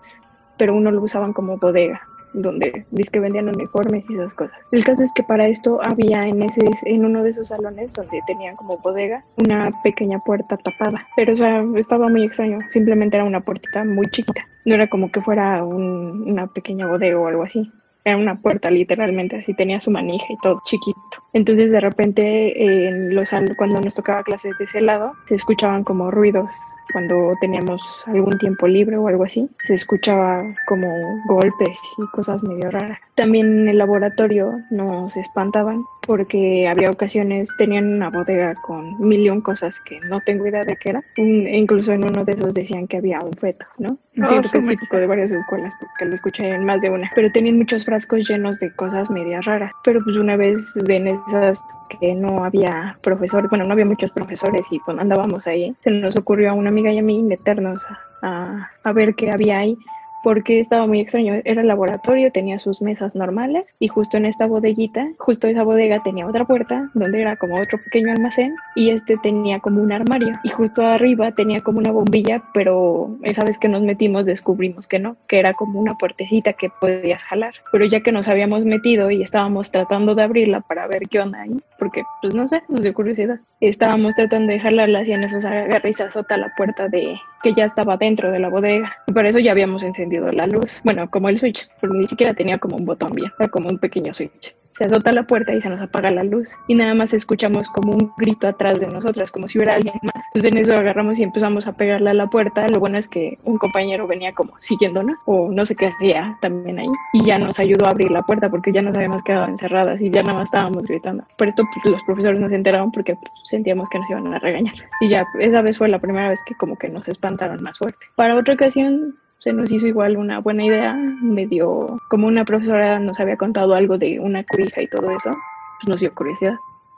pero 0.56 0.74
uno 0.74 0.92
lo 0.92 1.02
usaban 1.02 1.32
como 1.32 1.56
bodega, 1.58 2.00
donde 2.34 2.86
dice 2.92 3.10
que 3.10 3.18
vendían 3.18 3.48
uniformes 3.48 4.04
y 4.08 4.14
esas 4.14 4.32
cosas. 4.32 4.56
El 4.70 4.84
caso 4.84 5.02
es 5.02 5.12
que 5.12 5.24
para 5.24 5.48
esto 5.48 5.80
había 5.82 6.26
en, 6.28 6.40
ese, 6.42 6.60
en 6.84 7.04
uno 7.04 7.24
de 7.24 7.30
esos 7.30 7.48
salones 7.48 7.92
donde 7.94 8.20
tenían 8.28 8.54
como 8.54 8.78
bodega 8.78 9.24
una 9.44 9.72
pequeña 9.82 10.20
puerta 10.20 10.56
tapada, 10.56 11.04
pero 11.16 11.32
o 11.32 11.36
sea, 11.36 11.64
estaba 11.76 12.08
muy 12.08 12.22
extraño, 12.24 12.58
simplemente 12.68 13.16
era 13.16 13.24
una 13.24 13.40
puertita 13.40 13.84
muy 13.84 14.06
chiquita, 14.06 14.46
no 14.64 14.74
era 14.74 14.88
como 14.88 15.10
que 15.10 15.20
fuera 15.20 15.64
una 15.64 16.46
pequeña 16.46 16.86
bodega 16.86 17.18
o 17.18 17.26
algo 17.26 17.42
así 17.42 17.72
era 18.04 18.16
una 18.16 18.40
puerta 18.40 18.70
literalmente, 18.70 19.36
así 19.36 19.54
tenía 19.54 19.80
su 19.80 19.90
manija 19.90 20.26
y 20.28 20.36
todo 20.42 20.60
chiquito. 20.66 21.00
Entonces 21.32 21.70
de 21.70 21.80
repente 21.80 22.86
en 22.88 23.14
los, 23.14 23.30
cuando 23.56 23.80
nos 23.80 23.94
tocaba 23.94 24.22
clases 24.22 24.56
de 24.58 24.64
ese 24.64 24.80
lado 24.80 25.12
se 25.26 25.36
escuchaban 25.36 25.84
como 25.84 26.10
ruidos 26.10 26.52
cuando 26.92 27.34
teníamos 27.40 28.04
algún 28.06 28.38
tiempo 28.38 28.66
libre 28.68 28.96
o 28.96 29.08
algo 29.08 29.24
así, 29.24 29.48
se 29.64 29.74
escuchaba 29.74 30.44
como 30.66 30.88
golpes 31.26 31.78
y 31.98 32.06
cosas 32.08 32.42
medio 32.42 32.70
raras. 32.70 32.98
También 33.14 33.62
en 33.62 33.68
el 33.68 33.78
laboratorio 33.78 34.60
nos 34.70 35.16
espantaban 35.16 35.84
porque 36.06 36.66
había 36.68 36.90
ocasiones, 36.90 37.48
tenían 37.58 37.86
una 37.94 38.10
bodega 38.10 38.54
con 38.56 38.98
millón 39.00 39.40
cosas 39.40 39.80
que 39.80 40.00
no 40.00 40.20
tengo 40.20 40.46
idea 40.46 40.64
de 40.64 40.76
qué 40.76 40.90
era. 40.90 41.02
incluso 41.16 41.92
en 41.92 42.04
uno 42.04 42.24
de 42.24 42.32
esos 42.32 42.54
decían 42.54 42.88
que 42.88 42.96
había 42.96 43.20
un 43.20 43.32
feto, 43.32 43.66
¿no? 43.78 43.98
Oh, 44.20 44.26
Siento 44.26 44.50
que 44.50 44.58
es 44.58 44.66
típico 44.66 44.96
de 44.96 45.06
varias 45.06 45.30
escuelas 45.30 45.72
porque 45.80 46.04
lo 46.04 46.14
escuché 46.14 46.50
en 46.50 46.64
más 46.64 46.80
de 46.80 46.90
una. 46.90 47.10
Pero 47.14 47.30
tenían 47.30 47.56
muchos 47.56 47.84
frascos 47.84 48.28
llenos 48.28 48.58
de 48.60 48.74
cosas 48.74 49.10
medias 49.10 49.44
raras. 49.44 49.72
Pero 49.84 50.00
pues 50.04 50.16
una 50.16 50.36
vez 50.36 50.74
en 50.88 51.06
esas 51.06 51.62
que 51.98 52.14
no 52.14 52.44
había 52.44 52.98
profesores, 53.02 53.50
bueno, 53.50 53.64
no 53.64 53.72
había 53.72 53.84
muchos 53.84 54.10
profesores 54.10 54.66
y 54.70 54.78
cuando 54.80 55.02
andábamos 55.02 55.46
ahí, 55.46 55.74
se 55.80 55.90
nos 55.90 56.16
ocurrió 56.16 56.50
a 56.50 56.54
una 56.54 56.70
amiga 56.70 56.92
y 56.92 56.98
a 56.98 57.02
mí 57.02 57.22
meternos 57.22 57.86
a, 58.22 58.70
a 58.82 58.92
ver 58.92 59.14
qué 59.14 59.30
había 59.30 59.58
ahí 59.58 59.78
porque 60.22 60.60
estaba 60.60 60.86
muy 60.86 61.00
extraño. 61.00 61.40
Era 61.44 61.62
el 61.62 61.68
laboratorio, 61.68 62.32
tenía 62.32 62.58
sus 62.58 62.82
mesas 62.82 63.16
normales 63.16 63.74
y 63.78 63.88
justo 63.88 64.16
en 64.16 64.26
esta 64.26 64.46
bodeguita, 64.46 65.08
justo 65.18 65.48
esa 65.48 65.62
bodega 65.62 66.02
tenía 66.02 66.26
otra 66.26 66.44
puerta 66.44 66.90
donde 66.94 67.20
era 67.20 67.36
como 67.36 67.60
otro 67.60 67.78
pequeño 67.84 68.12
almacén 68.12 68.54
y 68.74 68.90
este 68.90 69.16
tenía 69.18 69.60
como 69.60 69.82
un 69.82 69.92
armario 69.92 70.38
y 70.42 70.48
justo 70.48 70.84
arriba 70.84 71.32
tenía 71.32 71.60
como 71.60 71.78
una 71.78 71.92
bombilla, 71.92 72.42
pero 72.54 73.16
esa 73.22 73.44
vez 73.44 73.58
que 73.58 73.68
nos 73.68 73.82
metimos 73.82 74.26
descubrimos 74.26 74.86
que 74.86 74.98
no, 74.98 75.16
que 75.26 75.38
era 75.38 75.54
como 75.54 75.80
una 75.80 75.94
puertecita 75.94 76.52
que 76.52 76.70
podías 76.80 77.24
jalar. 77.24 77.54
Pero 77.70 77.84
ya 77.86 78.00
que 78.00 78.12
nos 78.12 78.28
habíamos 78.28 78.64
metido 78.64 79.10
y 79.10 79.22
estábamos 79.22 79.70
tratando 79.70 80.14
de 80.14 80.22
abrirla 80.22 80.60
para 80.60 80.86
ver 80.86 81.02
qué 81.10 81.20
onda 81.20 81.42
ahí, 81.42 81.56
porque 81.78 82.02
pues 82.20 82.34
no 82.34 82.48
sé, 82.48 82.62
nos 82.68 82.82
dio 82.82 82.94
curiosidad, 82.94 83.40
estábamos 83.60 84.14
tratando 84.14 84.52
de 84.52 84.60
jalarla 84.60 85.02
y 85.04 85.12
en 85.12 85.24
esos 85.24 85.44
agarra 85.44 85.88
y 85.88 85.92
se 85.92 86.04
azota 86.04 86.36
la 86.36 86.52
puerta 86.56 86.88
de 86.88 87.16
que 87.42 87.54
ya 87.54 87.64
estaba 87.64 87.96
dentro 87.96 88.30
de 88.30 88.38
la 88.38 88.48
bodega 88.48 88.96
y 89.06 89.12
por 89.12 89.26
eso 89.26 89.38
ya 89.38 89.52
habíamos 89.52 89.82
encendido 89.82 90.30
la 90.32 90.46
luz. 90.46 90.80
Bueno, 90.84 91.10
como 91.10 91.28
el 91.28 91.38
switch, 91.38 91.68
pero 91.80 91.92
ni 91.94 92.06
siquiera 92.06 92.34
tenía 92.34 92.58
como 92.58 92.76
un 92.76 92.84
botón 92.84 93.12
bien, 93.12 93.32
era 93.38 93.48
como 93.48 93.68
un 93.68 93.78
pequeño 93.78 94.12
switch. 94.12 94.54
se 94.72 94.84
azota 94.84 95.12
la 95.12 95.24
puerta 95.24 95.52
y 95.52 95.60
se 95.60 95.68
nos 95.68 95.80
apaga 95.82 96.10
la 96.10 96.24
luz 96.24 96.50
y 96.66 96.74
nada 96.74 96.94
más 96.94 97.12
escuchamos 97.12 97.68
como 97.68 97.92
un 97.92 98.12
grito 98.16 98.48
atrás 98.48 98.80
de 98.80 98.86
nosotras, 98.86 99.30
como 99.30 99.48
si 99.48 99.58
hubiera 99.58 99.74
alguien 99.74 99.94
más. 100.02 100.24
Entonces 100.28 100.52
en 100.52 100.58
eso 100.58 100.74
agarramos 100.74 101.18
y 101.18 101.22
empezamos 101.22 101.66
a 101.66 101.72
pegarle 101.74 102.10
a 102.10 102.14
la 102.14 102.26
puerta. 102.28 102.66
Lo 102.68 102.80
bueno 102.80 102.98
es 102.98 103.08
que 103.08 103.38
un 103.44 103.58
compañero 103.58 104.06
venía 104.06 104.32
como 104.32 104.54
siguiéndonos 104.60 105.16
o 105.26 105.50
no 105.50 105.66
sé 105.66 105.76
qué 105.76 105.86
hacía 105.88 106.38
también 106.40 106.78
ahí 106.78 106.88
y 107.12 107.24
ya 107.24 107.38
nos 107.38 107.58
ayudó 107.58 107.86
a 107.86 107.90
abrir 107.90 108.10
la 108.10 108.22
puerta 108.22 108.48
porque 108.48 108.72
ya 108.72 108.82
nos 108.82 108.96
habíamos 108.96 109.22
quedado 109.22 109.46
encerradas 109.46 110.00
y 110.00 110.10
ya 110.10 110.22
nada 110.22 110.38
más 110.38 110.48
estábamos 110.48 110.86
gritando. 110.86 111.24
Por 111.36 111.48
esto 111.48 111.64
pues, 111.72 111.92
los 111.92 112.02
profesores 112.04 112.40
nos 112.40 112.52
enteraron 112.52 112.90
porque 112.92 113.14
pues, 113.14 113.30
sentíamos 113.44 113.88
que 113.90 113.98
nos 113.98 114.10
iban 114.10 114.32
a 114.32 114.38
regañar. 114.38 114.74
Y 115.00 115.08
ya 115.08 115.26
esa 115.38 115.60
vez 115.60 115.76
fue 115.76 115.88
la 115.88 115.98
primera 115.98 116.28
vez 116.28 116.40
que 116.46 116.54
como 116.54 116.76
que 116.76 116.88
nos 116.88 117.08
espantaron 117.32 117.62
más 117.62 117.78
fuerte. 117.78 118.06
Para 118.16 118.36
otra 118.36 118.54
ocasión 118.54 119.16
se 119.38 119.52
nos 119.52 119.72
hizo 119.72 119.86
igual 119.86 120.16
una 120.16 120.38
buena 120.38 120.64
idea, 120.64 120.94
medio 120.94 122.00
como 122.08 122.28
una 122.28 122.44
profesora 122.44 122.98
nos 122.98 123.18
había 123.18 123.36
contado 123.36 123.74
algo 123.74 123.98
de 123.98 124.20
una 124.20 124.44
cobija 124.44 124.82
y 124.82 124.86
todo 124.86 125.10
eso, 125.10 125.30
pues 125.30 125.88
nos 125.88 126.00
dio 126.00 126.14
curiosidad. 126.14 126.54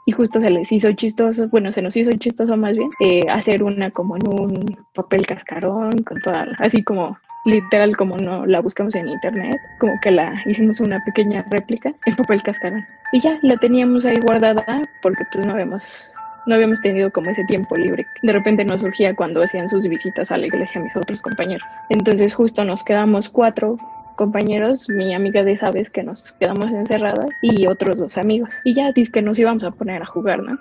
Y 0.07 0.11
justo 0.11 0.39
se 0.39 0.51
les 0.51 0.71
hizo 0.71 0.91
chistoso, 0.91 1.47
bueno, 1.49 1.71
se 1.71 1.81
nos 1.81 1.97
hizo 1.97 2.11
chistoso 2.11 2.55
más 2.55 2.77
bien, 2.77 2.89
eh, 2.99 3.21
hacer 3.31 3.63
una 3.63 3.89
como 3.89 4.17
en 4.17 4.27
un 4.27 4.85
papel 4.93 5.25
cascarón, 5.25 5.91
con 6.03 6.21
toda, 6.21 6.47
así 6.59 6.83
como 6.83 7.17
literal 7.45 7.95
como 7.95 8.17
no 8.17 8.45
la 8.45 8.59
buscamos 8.59 8.93
en 8.95 9.07
internet, 9.07 9.55
como 9.79 9.93
que 10.01 10.11
la 10.11 10.41
hicimos 10.45 10.79
una 10.79 11.03
pequeña 11.05 11.43
réplica 11.49 11.93
en 12.05 12.15
papel 12.15 12.43
cascarón. 12.43 12.85
Y 13.11 13.21
ya 13.21 13.39
la 13.41 13.57
teníamos 13.57 14.05
ahí 14.05 14.17
guardada 14.19 14.83
porque 15.01 15.23
pues 15.31 15.45
no 15.45 15.53
habíamos 15.53 16.11
no 16.45 16.55
habíamos 16.55 16.81
tenido 16.81 17.11
como 17.11 17.29
ese 17.29 17.43
tiempo 17.45 17.75
libre. 17.75 18.05
De 18.21 18.33
repente 18.33 18.65
nos 18.65 18.81
surgía 18.81 19.15
cuando 19.15 19.43
hacían 19.43 19.67
sus 19.67 19.87
visitas 19.87 20.31
a 20.31 20.37
la 20.37 20.47
iglesia 20.47 20.81
mis 20.81 20.95
otros 20.95 21.21
compañeros. 21.21 21.67
Entonces 21.89 22.33
justo 22.33 22.63
nos 22.63 22.83
quedamos 22.83 23.29
cuatro 23.29 23.77
compañeros, 24.15 24.87
mi 24.89 25.13
amiga 25.13 25.43
de 25.43 25.53
esa 25.53 25.71
vez 25.71 25.89
que 25.89 26.03
nos 26.03 26.31
quedamos 26.33 26.71
encerradas 26.71 27.29
y 27.41 27.67
otros 27.67 27.99
dos 27.99 28.17
amigos. 28.17 28.53
Y 28.63 28.73
ya 28.73 28.91
dice 28.91 29.11
que 29.11 29.21
nos 29.21 29.37
íbamos 29.37 29.63
a 29.63 29.71
poner 29.71 30.01
a 30.01 30.05
jugar, 30.05 30.39
¿no? 30.41 30.57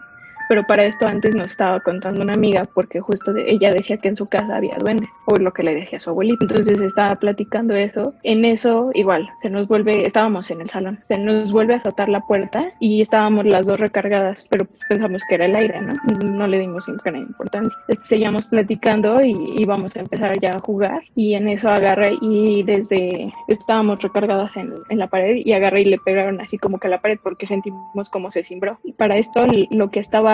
Pero 0.49 0.65
para 0.65 0.85
esto 0.85 1.07
antes 1.07 1.35
nos 1.35 1.53
estaba 1.53 1.81
contando 1.81 2.23
una 2.23 2.35
amiga 2.35 2.65
porque 2.75 3.01
justo 3.01 3.35
ella 3.37 3.71
decía 3.71 3.97
que 3.99 4.09
en 4.09 4.17
su 4.17 4.27
casa 4.27 4.57
había 4.57 4.77
duendes, 4.79 5.09
o 5.27 5.37
lo 5.37 5.53
que 5.53 5.63
le 5.63 5.75
decía 5.75 5.99
su 5.99 6.11
abuelita. 6.11 6.45
Entonces 6.49 6.81
estaba 6.81 7.17
platicando 7.17 7.75
eso. 7.75 8.15
En 8.23 8.45
eso 8.45 8.91
igual, 8.95 9.29
se 9.43 9.51
nos 9.51 9.69
vuelve, 9.69 10.07
estábamos 10.07 10.51
en 10.51 10.61
el 10.61 10.71
salón, 10.71 11.01
se 11.03 11.19
nos 11.19 11.53
vuelve 11.53 11.75
a 11.75 11.77
azotar 11.79 12.09
la 12.09 12.21
puerta 12.21 12.73
y 12.81 13.01
estábamos 13.01 13.47
las 13.47 13.67
dos 13.67 13.81
recargadas, 13.81 14.47
pero 14.51 14.67
pensamos 14.89 15.23
que 15.29 15.37
era 15.37 15.47
el 15.47 15.57
aire, 15.57 15.81
¿no? 15.81 15.95
No 16.25 16.47
le 16.47 16.59
dimos 16.59 16.87
gran 17.05 17.17
importancia. 17.17 17.77
Este, 17.89 18.05
seguíamos 18.05 18.47
platicando 18.47 19.23
y 19.23 19.55
íbamos 19.57 19.97
a 19.97 20.01
empezar 20.01 20.39
ya 20.41 20.57
a 20.57 20.61
jugar 20.61 21.03
y 21.15 21.35
en 21.35 21.49
eso 21.49 21.69
agarré 21.71 22.19
y 22.21 22.63
desde 22.63 23.33
estábamos 23.49 24.01
recargadas 24.01 24.57
en, 24.57 24.73
en 24.89 24.99
la 24.99 25.09
pared 25.09 25.37
y 25.37 25.53
agarré 25.53 25.83
y 25.83 25.87
le 25.87 25.99
pegaron 25.99 26.41
así 26.41 26.59
como 26.59 26.79
que 26.79 26.89
a 26.89 26.91
la 26.91 27.01
pared 27.01 27.19
porque 27.23 27.47
sentimos 27.47 28.11
como 28.11 28.31
se 28.31 28.43
cimbró. 28.43 28.79
Y 28.85 28.93
para 28.93 29.17
esto 29.17 29.47
lo 29.71 29.91
que 29.91 30.01
estaba 30.01 30.34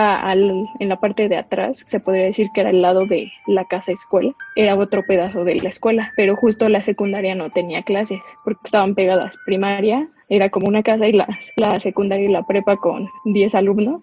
en 0.78 0.88
la 0.88 1.00
parte 1.00 1.28
de 1.28 1.36
atrás, 1.36 1.82
se 1.86 2.00
podría 2.00 2.24
decir 2.24 2.48
que 2.54 2.60
era 2.60 2.70
el 2.70 2.82
lado 2.82 3.06
de 3.06 3.30
la 3.46 3.64
casa 3.64 3.92
escuela, 3.92 4.32
era 4.56 4.76
otro 4.76 5.04
pedazo 5.06 5.44
de 5.44 5.56
la 5.56 5.68
escuela, 5.68 6.12
pero 6.16 6.36
justo 6.36 6.68
la 6.68 6.82
secundaria 6.82 7.34
no 7.34 7.50
tenía 7.50 7.82
clases 7.82 8.20
porque 8.44 8.60
estaban 8.64 8.94
pegadas. 8.94 9.34
Primaria 9.46 10.08
era 10.28 10.48
como 10.48 10.68
una 10.68 10.82
casa 10.82 11.08
y 11.08 11.12
la, 11.12 11.28
la 11.56 11.80
secundaria 11.80 12.28
y 12.28 12.32
la 12.32 12.46
prepa 12.46 12.76
con 12.76 13.08
10 13.24 13.54
alumnos 13.54 14.02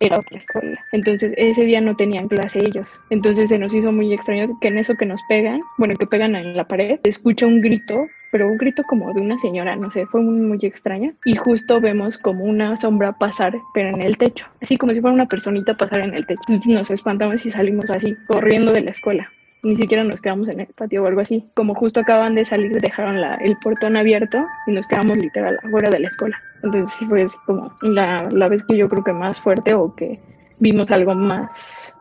era 0.00 0.18
otra 0.18 0.38
escuela. 0.38 0.78
Entonces 0.92 1.32
ese 1.36 1.64
día 1.64 1.80
no 1.80 1.96
tenían 1.96 2.28
clase 2.28 2.60
ellos. 2.60 3.00
Entonces 3.10 3.48
se 3.48 3.58
nos 3.58 3.74
hizo 3.74 3.92
muy 3.92 4.12
extraño 4.12 4.58
que 4.60 4.68
en 4.68 4.78
eso 4.78 4.94
que 4.94 5.06
nos 5.06 5.20
pegan, 5.28 5.60
bueno, 5.76 5.94
que 5.96 6.06
pegan 6.06 6.36
en 6.36 6.56
la 6.56 6.66
pared, 6.66 7.00
escucha 7.04 7.46
un 7.46 7.60
grito 7.60 8.06
pero 8.30 8.48
un 8.48 8.56
grito 8.56 8.82
como 8.84 9.12
de 9.12 9.20
una 9.20 9.38
señora, 9.38 9.76
no 9.76 9.90
sé, 9.90 10.06
fue 10.06 10.20
muy, 10.20 10.40
muy 10.40 10.58
extraño. 10.62 11.14
Y 11.24 11.36
justo 11.36 11.80
vemos 11.80 12.18
como 12.18 12.44
una 12.44 12.76
sombra 12.76 13.12
pasar, 13.12 13.56
pero 13.74 13.90
en 13.90 14.02
el 14.02 14.16
techo, 14.18 14.46
así 14.60 14.76
como 14.76 14.92
si 14.94 15.00
fuera 15.00 15.14
una 15.14 15.26
personita 15.26 15.76
pasar 15.76 16.00
en 16.00 16.14
el 16.14 16.26
techo. 16.26 16.42
Nos 16.66 16.90
espantamos 16.90 17.44
y 17.46 17.50
salimos 17.50 17.90
así, 17.90 18.16
corriendo 18.26 18.72
de 18.72 18.82
la 18.82 18.90
escuela. 18.90 19.30
Ni 19.62 19.74
siquiera 19.76 20.04
nos 20.04 20.20
quedamos 20.20 20.48
en 20.48 20.60
el 20.60 20.68
patio 20.68 21.02
o 21.02 21.06
algo 21.06 21.20
así. 21.20 21.48
Como 21.54 21.74
justo 21.74 22.00
acaban 22.00 22.36
de 22.36 22.44
salir, 22.44 22.80
dejaron 22.80 23.20
la, 23.20 23.34
el 23.36 23.56
portón 23.56 23.96
abierto 23.96 24.44
y 24.66 24.72
nos 24.72 24.86
quedamos 24.86 25.16
literal 25.16 25.58
afuera 25.64 25.90
de 25.90 25.98
la 25.98 26.08
escuela. 26.08 26.40
Entonces 26.62 26.94
sí 26.94 27.06
fue 27.06 27.26
como 27.44 27.74
la, 27.82 28.28
la 28.30 28.48
vez 28.48 28.62
que 28.62 28.76
yo 28.76 28.88
creo 28.88 29.02
que 29.02 29.12
más 29.12 29.40
fuerte 29.40 29.74
o 29.74 29.94
que 29.96 30.20
vimos 30.60 30.92
algo 30.92 31.14
más, 31.14 31.96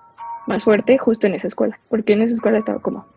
más 0.45 0.63
fuerte 0.63 0.99
justo 0.99 1.25
en 1.25 1.33
esa 1.33 1.47
escuela. 1.47 1.79
Porque 1.89 2.13
en 2.13 2.21
esa 2.21 2.35
escuela 2.35 2.59
estaba 2.59 2.79
como 2.79 3.07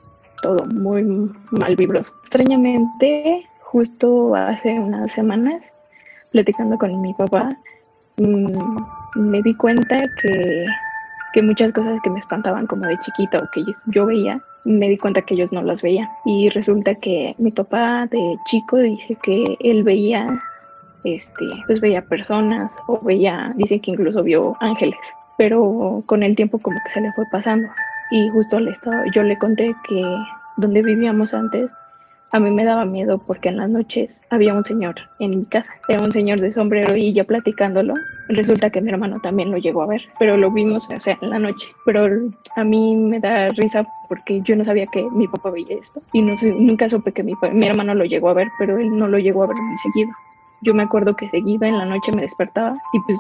todo 0.41 0.65
muy 0.67 1.05
mal 1.51 1.77
vibroso. 1.77 2.13
Extrañamente, 2.23 3.45
justo 3.61 4.35
hace 4.35 4.79
unas 4.79 5.13
semanas, 5.13 5.63
platicando 6.31 6.79
con 6.79 7.01
mi 7.01 7.15
papá, 7.15 7.57
mm, 8.17 8.77
me 9.17 9.43
di 9.43 9.55
cuenta 9.55 9.99
que, 10.23 10.67
que 11.33 11.43
muchas 11.43 11.73
cosas 11.73 11.99
que 12.03 12.11
me 12.11 12.19
espantaban 12.19 12.67
como 12.67 12.87
de 12.87 12.99
chiquita 13.01 13.39
o 13.39 13.49
que 13.53 13.63
yo 13.87 14.07
veía, 14.07 14.41
me 14.65 14.89
di 14.89 14.99
cuenta 14.99 15.23
que 15.23 15.35
ellos 15.35 15.53
no 15.53 15.63
las 15.63 15.83
veían. 15.83 16.09
Y 16.25 16.49
resulta 16.51 16.95
que 16.95 17.35
mi 17.39 17.51
papá 17.51 18.07
de 18.11 18.37
chico 18.47 18.77
dice 18.77 19.17
que 19.23 19.57
él 19.61 19.83
veía, 19.83 20.43
este, 21.05 21.45
pues 21.67 21.81
veía 21.81 22.03
personas 22.03 22.77
o 22.87 23.01
veía, 23.01 23.53
dice 23.57 23.81
que 23.81 23.93
incluso 23.93 24.23
vio 24.23 24.57
ángeles, 24.61 24.99
pero 25.39 26.03
con 26.07 26.23
el 26.23 26.37
tiempo 26.37 26.59
como 26.59 26.79
que 26.85 26.91
se 26.91 27.01
le 27.01 27.13
fue 27.13 27.25
pasando. 27.31 27.69
Y 28.11 28.29
justo 28.29 28.61
le 28.61 28.73
estaba, 28.73 29.05
yo 29.15 29.23
le 29.23 29.39
conté 29.39 29.75
que 29.89 30.03
donde 30.57 30.83
vivíamos 30.83 31.33
antes, 31.33 31.71
a 32.33 32.39
mí 32.39 32.51
me 32.51 32.65
daba 32.65 32.85
miedo 32.85 33.19
porque 33.19 33.49
en 33.49 33.57
las 33.57 33.69
noches 33.69 34.21
había 34.31 34.55
un 34.55 34.63
señor 34.63 34.95
en 35.19 35.31
mi 35.31 35.45
casa. 35.47 35.73
Era 35.89 36.05
un 36.05 36.13
señor 36.13 36.41
de 36.41 36.53
sombrero 36.53 36.97
y 36.97 37.13
yo 37.13 37.25
platicándolo, 37.25 37.95
resulta 38.29 38.71
que 38.71 38.81
mi 38.81 38.91
hermano 38.91 39.19
también 39.21 39.51
lo 39.51 39.59
llegó 39.59 39.83
a 39.83 39.87
ver, 39.87 40.03
pero 40.19 40.37
lo 40.37 40.51
vimos, 40.51 40.89
o 40.95 41.01
sea, 41.01 41.19
en 41.21 41.31
la 41.31 41.41
noche. 41.41 41.67
Pero 41.85 42.09
a 42.55 42.65
mí 42.65 42.95
me 42.95 43.19
da 43.19 43.49
risa 43.49 43.85
porque 44.09 44.41
yo 44.43 44.55
no 44.55 44.65
sabía 44.65 44.87
que 44.87 45.03
mi 45.11 45.27
papá 45.27 45.51
veía 45.51 45.77
esto 45.77 46.01
y 46.13 46.23
no 46.23 46.37
sé, 46.37 46.53
nunca 46.53 46.89
supe 46.89 47.13
que 47.13 47.25
mi, 47.25 47.35
mi 47.53 47.67
hermano 47.67 47.95
lo 47.95 48.05
llegó 48.05 48.29
a 48.29 48.35
ver, 48.35 48.49
pero 48.59 48.79
él 48.79 48.97
no 48.97 49.09
lo 49.09 49.19
llegó 49.19 49.43
a 49.43 49.49
ver 49.49 49.57
muy 49.57 49.77
seguido. 49.79 50.11
Yo 50.63 50.75
me 50.75 50.83
acuerdo 50.83 51.17
que 51.17 51.29
seguida 51.31 51.67
en 51.67 51.79
la 51.79 51.87
noche 51.87 52.13
me 52.13 52.23
despertaba 52.23 52.77
y 52.93 53.01
pues 53.01 53.19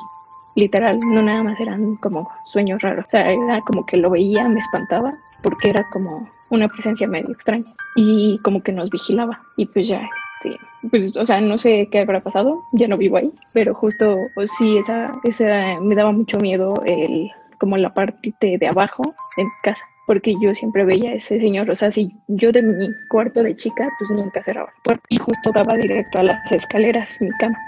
literal, 0.54 1.00
no 1.00 1.22
nada 1.22 1.42
más 1.42 1.60
eran 1.60 1.96
como 1.96 2.28
sueños 2.44 2.82
raros, 2.82 3.06
o 3.06 3.10
sea, 3.10 3.30
era 3.30 3.60
como 3.62 3.86
que 3.86 3.96
lo 3.96 4.10
veía, 4.10 4.48
me 4.48 4.60
espantaba 4.60 5.14
porque 5.42 5.70
era 5.70 5.84
como 5.90 6.28
una 6.50 6.68
presencia 6.68 7.06
medio 7.06 7.30
extraña. 7.30 7.72
Y 7.96 8.38
como 8.42 8.62
que 8.62 8.72
nos 8.72 8.90
vigilaba. 8.90 9.40
Y 9.56 9.66
pues 9.66 9.88
ya, 9.88 10.08
este, 10.42 10.58
pues, 10.90 11.16
o 11.16 11.26
sea, 11.26 11.40
no 11.40 11.58
sé 11.58 11.88
qué 11.90 12.00
habrá 12.00 12.20
pasado, 12.20 12.62
ya 12.72 12.88
no 12.88 12.96
vivo 12.96 13.16
ahí, 13.16 13.32
pero 13.52 13.74
justo 13.74 14.16
pues, 14.34 14.50
sí, 14.52 14.78
esa, 14.78 15.12
esa 15.24 15.80
me 15.80 15.94
daba 15.94 16.12
mucho 16.12 16.38
miedo 16.38 16.74
el, 16.86 17.30
como 17.58 17.76
la 17.76 17.92
parte 17.92 18.34
de 18.40 18.66
abajo 18.66 19.02
en 19.36 19.48
casa, 19.62 19.84
porque 20.06 20.34
yo 20.40 20.54
siempre 20.54 20.84
veía 20.84 21.10
a 21.10 21.14
ese 21.14 21.38
señor, 21.38 21.70
o 21.70 21.76
sea, 21.76 21.90
si 21.90 22.10
yo 22.28 22.52
de 22.52 22.62
mi 22.62 22.88
cuarto 23.08 23.42
de 23.42 23.56
chica, 23.56 23.88
pues 23.98 24.10
nunca 24.10 24.42
cerraba 24.42 24.68
la 24.68 24.82
puerta. 24.82 25.04
Y 25.10 25.18
justo 25.18 25.52
daba 25.52 25.76
directo 25.76 26.18
a 26.18 26.24
las 26.24 26.52
escaleras 26.52 27.20
mi 27.20 27.30
cama, 27.32 27.58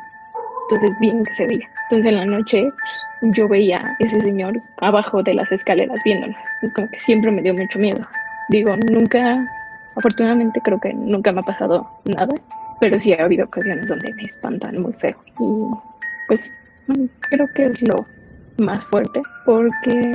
entonces 0.65 0.99
bien 1.01 1.25
que 1.25 1.35
se 1.35 1.47
veía. 1.47 1.69
Entonces 1.85 2.07
en 2.07 2.17
la 2.17 2.25
noche 2.25 2.71
pues, 3.21 3.33
yo 3.35 3.49
veía 3.49 3.97
ese 3.99 4.21
señor 4.21 4.61
abajo 4.79 5.23
de 5.23 5.35
las 5.35 5.51
escaleras 5.53 6.03
viéndonos, 6.05 6.37
es 6.63 6.73
como 6.73 6.89
que 6.91 6.99
siempre 6.99 7.31
me 7.31 7.43
dio 7.43 7.55
mucho 7.55 7.79
miedo. 7.79 8.07
Digo, 8.49 8.75
nunca, 8.91 9.49
afortunadamente 9.97 10.61
creo 10.63 10.81
que 10.81 10.93
nunca 10.93 11.33
me 11.33 11.41
ha 11.41 11.45
pasado 11.45 11.89
nada, 12.05 12.35
pero 12.81 12.99
sí 12.99 13.13
ha 13.13 13.25
habido 13.25 13.45
ocasiones 13.45 13.89
donde 13.89 14.13
me 14.15 14.25
espantan 14.25 14.81
muy 14.81 14.93
feo. 14.95 15.17
Y 15.39 15.71
pues 16.29 16.51
creo 17.21 17.47
que 17.55 17.67
es 17.67 17.83
lo 17.83 18.05
más 18.59 18.85
fuerte, 18.85 19.23
porque 19.45 20.13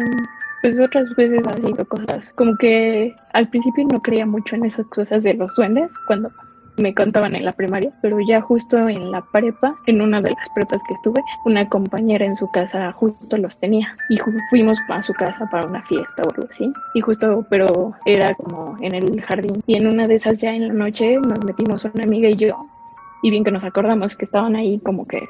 pues 0.62 0.80
otras 0.80 1.10
veces 1.16 1.46
han 1.48 1.62
sido 1.62 1.86
cosas 1.86 2.34
como 2.34 2.56
que 2.58 3.16
al 3.34 3.48
principio 3.50 3.86
no 3.92 4.02
creía 4.02 4.26
mucho 4.26 4.56
en 4.56 4.66
esas 4.66 4.86
cosas 4.88 5.24
de 5.24 5.34
los 5.36 5.56
duendes, 5.56 5.90
cuando 6.08 6.32
me 6.78 6.94
contaban 6.94 7.36
en 7.36 7.46
la 7.46 7.54
primaria, 7.54 7.92
pero 8.02 8.20
ya 8.20 8.42
justo 8.42 8.88
en 8.88 9.12
la 9.12 9.22
prepa, 9.32 9.76
en 9.88 10.02
una 10.02 10.22
de 10.22 10.32
las 10.32 10.50
prepas 10.56 10.82
que 10.88 10.94
estuve, 10.94 11.22
una 11.46 11.68
compañera 11.68 12.26
en 12.26 12.36
su 12.36 12.50
casa 12.52 12.92
justo 12.94 13.38
los 13.38 13.60
tenía. 13.60 13.96
Y 14.10 14.18
fuimos 14.50 14.78
a 14.90 15.02
su 15.02 15.14
casa 15.14 15.50
para 15.50 15.68
una 15.68 15.82
fiesta 15.84 16.24
o 16.24 16.30
algo 16.30 16.48
así. 16.50 16.72
Y 16.94 17.02
justo, 17.02 17.46
pero 17.50 17.94
era 18.06 18.34
como 18.36 18.78
en 18.82 18.96
el 18.96 19.22
jardín. 19.22 19.62
Y 19.66 19.76
en 19.76 19.88
una 19.88 20.08
de 20.08 20.16
esas 20.16 20.40
ya 20.40 20.54
en 20.54 20.68
la 20.68 20.74
noche 20.74 21.18
nos 21.18 21.44
metimos 21.44 21.84
una 21.86 22.04
amiga 22.04 22.30
y 22.30 22.36
yo 22.36 22.68
y 23.22 23.30
bien 23.30 23.44
que 23.44 23.52
nos 23.52 23.66
acordamos 23.66 24.16
que 24.16 24.26
estaban 24.26 24.56
ahí 24.56 24.80
como 24.80 25.08
que 25.08 25.28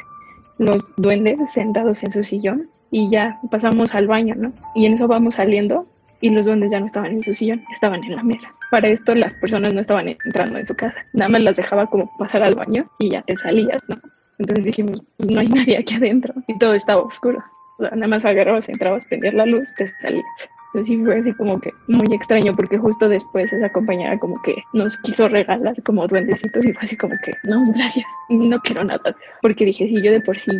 los 0.58 0.90
duendes 0.98 1.52
sentados 1.52 2.04
en 2.04 2.12
su 2.12 2.24
sillón 2.24 2.70
y 2.92 3.10
ya 3.10 3.40
pasamos 3.52 3.96
al 3.96 4.08
baño, 4.08 4.36
¿no? 4.36 4.54
Y 4.76 4.86
en 4.86 4.94
eso 4.94 5.08
vamos 5.08 5.36
saliendo 5.36 5.88
y 6.22 6.30
los 6.30 6.46
duendes 6.46 6.72
ya 6.72 6.80
no 6.80 6.86
estaban 6.86 7.12
en 7.12 7.24
su 7.24 7.34
sillón, 7.34 7.64
estaban 7.74 8.04
en 8.04 8.16
la 8.16 8.24
mesa. 8.24 8.54
Para 8.72 8.88
esto 8.88 9.16
las 9.16 9.34
personas 9.34 9.74
no 9.74 9.82
estaban 9.82 10.08
entrando 10.08 10.58
en 10.58 10.66
su 10.66 10.76
casa, 10.76 11.06
nada 11.14 11.30
más 11.30 11.42
las 11.42 11.58
dejaba 11.58 11.88
como 11.88 12.12
pasar 12.18 12.44
al 12.44 12.56
baño 12.56 12.90
y 13.00 13.12
ya 13.12 13.22
te 13.22 13.36
salías, 13.36 13.82
¿no? 13.88 14.00
Entonces 14.40 14.66
dijimos, 14.66 15.02
pues 15.18 15.30
no 15.30 15.40
hay 15.40 15.48
nadie 15.48 15.78
aquí 15.78 15.96
adentro 15.96 16.34
y 16.48 16.58
todo 16.58 16.74
estaba 16.74 17.02
oscuro. 17.02 17.44
nada 17.80 18.08
más 18.08 18.26
agarrabas, 18.26 18.70
entrabas, 18.70 19.06
prendías 19.06 19.34
la 19.34 19.46
luz, 19.46 19.74
te 19.76 19.88
salías. 19.88 20.50
Entonces 20.68 20.88
sí 20.88 21.04
fue 21.04 21.20
así 21.20 21.34
como 21.34 21.60
que 21.60 21.74
muy 21.88 22.14
extraño 22.14 22.56
porque 22.56 22.78
justo 22.78 23.10
después 23.10 23.52
esa 23.52 23.70
compañera 23.70 24.20
como 24.20 24.42
que 24.42 24.64
nos 24.74 24.98
quiso 24.98 25.28
regalar 25.28 25.82
como 25.84 26.06
duendecitos 26.08 26.64
y 26.66 26.74
fue 26.74 26.84
así 26.84 26.98
como 26.98 27.16
que 27.24 27.32
no, 27.44 27.72
gracias, 27.74 28.06
no 28.30 28.60
quiero 28.60 28.84
nada 28.84 29.02
de 29.04 29.12
eso. 29.12 29.34
Porque 29.42 29.66
dije, 29.66 29.88
si 29.88 30.02
yo 30.02 30.12
de 30.12 30.22
por 30.22 30.38
sí 30.38 30.52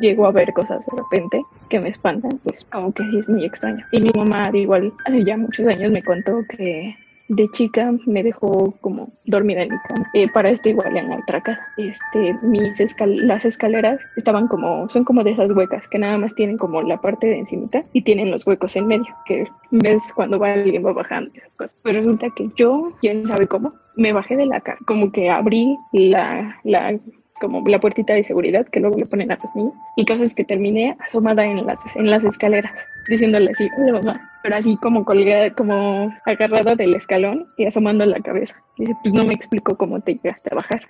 llego 0.00 0.26
a 0.26 0.32
ver 0.32 0.52
cosas 0.52 0.84
de 0.86 0.96
repente 0.96 1.42
que 1.68 1.80
me 1.80 1.90
espantan, 1.90 2.38
pues 2.44 2.64
como 2.66 2.92
que 2.92 3.04
sí 3.04 3.18
es 3.18 3.28
muy 3.28 3.44
extraño. 3.44 3.84
Y 3.92 4.00
mi 4.00 4.10
mamá 4.16 4.50
igual 4.52 4.92
hace 5.04 5.24
ya 5.24 5.36
muchos 5.36 5.66
años 5.66 5.90
me 5.92 6.02
contó 6.02 6.44
que 6.48 6.96
de 7.28 7.48
chica 7.48 7.92
me 8.06 8.22
dejó 8.22 8.74
como 8.80 9.12
dormida 9.24 9.62
en 9.62 9.72
mi 9.72 9.78
cama. 9.88 10.10
Eh, 10.14 10.28
para 10.32 10.50
esto 10.50 10.68
igual 10.68 10.96
en 10.96 11.08
la 11.08 11.16
otra 11.18 11.40
casa. 11.40 11.60
Este, 11.76 12.34
mis 12.42 12.62
las 13.06 13.44
escaleras 13.44 14.02
estaban 14.16 14.48
como, 14.48 14.88
son 14.88 15.04
como 15.04 15.24
de 15.24 15.32
esas 15.32 15.52
huecas 15.52 15.88
que 15.88 15.98
nada 15.98 16.18
más 16.18 16.34
tienen 16.34 16.58
como 16.58 16.82
la 16.82 17.00
parte 17.00 17.26
de 17.26 17.38
encimita 17.38 17.84
y 17.92 18.02
tienen 18.02 18.30
los 18.30 18.46
huecos 18.46 18.76
en 18.76 18.86
medio, 18.86 19.14
que 19.26 19.46
ves 19.70 20.12
cuando 20.14 20.38
va 20.38 20.52
alguien 20.52 20.84
va 20.84 20.92
bajando 20.92 21.30
esas 21.34 21.54
cosas. 21.54 21.78
Pues 21.82 21.96
resulta 21.96 22.28
que 22.30 22.50
yo, 22.56 22.92
quién 23.00 23.26
sabe 23.26 23.46
cómo, 23.46 23.74
me 23.96 24.12
bajé 24.12 24.36
de 24.36 24.46
la 24.46 24.60
cama, 24.60 24.78
como 24.86 25.12
que 25.12 25.30
abrí 25.30 25.76
la, 25.92 26.60
la 26.64 26.98
como 27.42 27.60
la 27.68 27.80
puertita 27.80 28.14
de 28.14 28.22
seguridad 28.22 28.64
que 28.66 28.78
luego 28.78 28.96
le 28.96 29.04
ponen 29.04 29.32
a 29.32 29.38
los 29.42 29.54
niños 29.56 29.74
y 29.96 30.06
cosas 30.06 30.32
que 30.32 30.44
terminé 30.44 30.96
asomada 31.04 31.44
en 31.44 31.66
las, 31.66 31.96
en 31.96 32.08
las 32.08 32.24
escaleras 32.24 32.86
diciéndole 33.08 33.50
así, 33.50 33.68
hola 33.76 33.94
mamá, 33.94 34.30
pero 34.44 34.54
así 34.54 34.76
como 34.76 35.04
colgada, 35.04 35.50
como 35.50 36.14
agarrada 36.24 36.76
del 36.76 36.94
escalón 36.94 37.48
y 37.58 37.66
asomando 37.66 38.06
la 38.06 38.20
cabeza. 38.20 38.54
Y 38.76 38.82
dice, 38.82 38.96
pues 39.02 39.12
no 39.12 39.24
me 39.24 39.34
explicó 39.34 39.76
cómo 39.76 40.00
te 40.00 40.14
llegaste 40.14 40.50
a 40.52 40.54
bajar. 40.54 40.82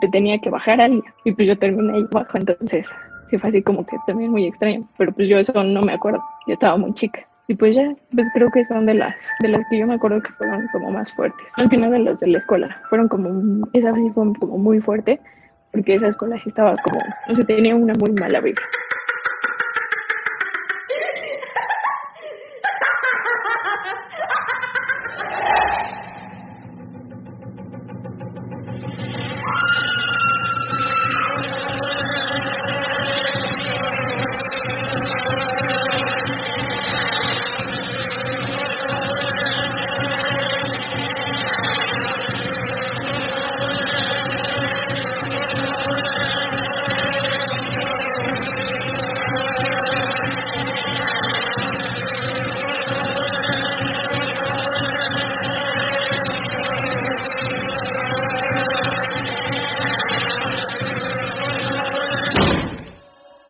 Te 0.00 0.08
tenía 0.08 0.38
que 0.38 0.48
bajar 0.48 0.80
alguien. 0.80 1.02
Y 1.24 1.32
pues 1.32 1.48
yo 1.48 1.58
terminé 1.58 1.92
ahí 1.96 2.06
abajo, 2.12 2.38
entonces 2.38 2.88
sí 3.28 3.38
fue 3.38 3.50
así 3.50 3.62
como 3.62 3.84
que 3.84 3.96
también 4.06 4.30
muy 4.30 4.46
extraño. 4.46 4.88
Pero 4.96 5.12
pues 5.12 5.28
yo 5.28 5.38
eso 5.38 5.64
no 5.64 5.82
me 5.82 5.92
acuerdo, 5.92 6.22
yo 6.46 6.52
estaba 6.52 6.76
muy 6.76 6.94
chica. 6.94 7.26
Y 7.48 7.54
pues 7.54 7.76
ya, 7.76 7.94
pues 8.12 8.28
creo 8.32 8.50
que 8.50 8.64
son 8.64 8.86
de 8.86 8.94
las, 8.94 9.14
de 9.40 9.48
las 9.48 9.64
que 9.70 9.78
yo 9.78 9.86
me 9.86 9.94
acuerdo 9.94 10.20
que 10.20 10.32
fueron 10.32 10.68
como 10.72 10.90
más 10.90 11.12
fuertes. 11.14 11.52
No 11.56 11.90
de 11.90 11.98
las 11.98 12.20
de 12.20 12.28
la 12.28 12.38
escuela, 12.38 12.80
fueron 12.88 13.08
como, 13.08 13.68
esa 13.72 13.94
sí 13.94 14.10
fue 14.12 14.32
como 14.34 14.58
muy 14.58 14.80
fuerte, 14.80 15.20
porque 15.76 15.94
esa 15.94 16.08
escuela 16.08 16.38
sí 16.38 16.48
estaba 16.48 16.74
como, 16.76 17.00
no 17.28 17.34
sé, 17.34 17.44
tenía 17.44 17.76
una 17.76 17.92
muy 17.98 18.10
mala 18.12 18.40
vibra. 18.40 18.62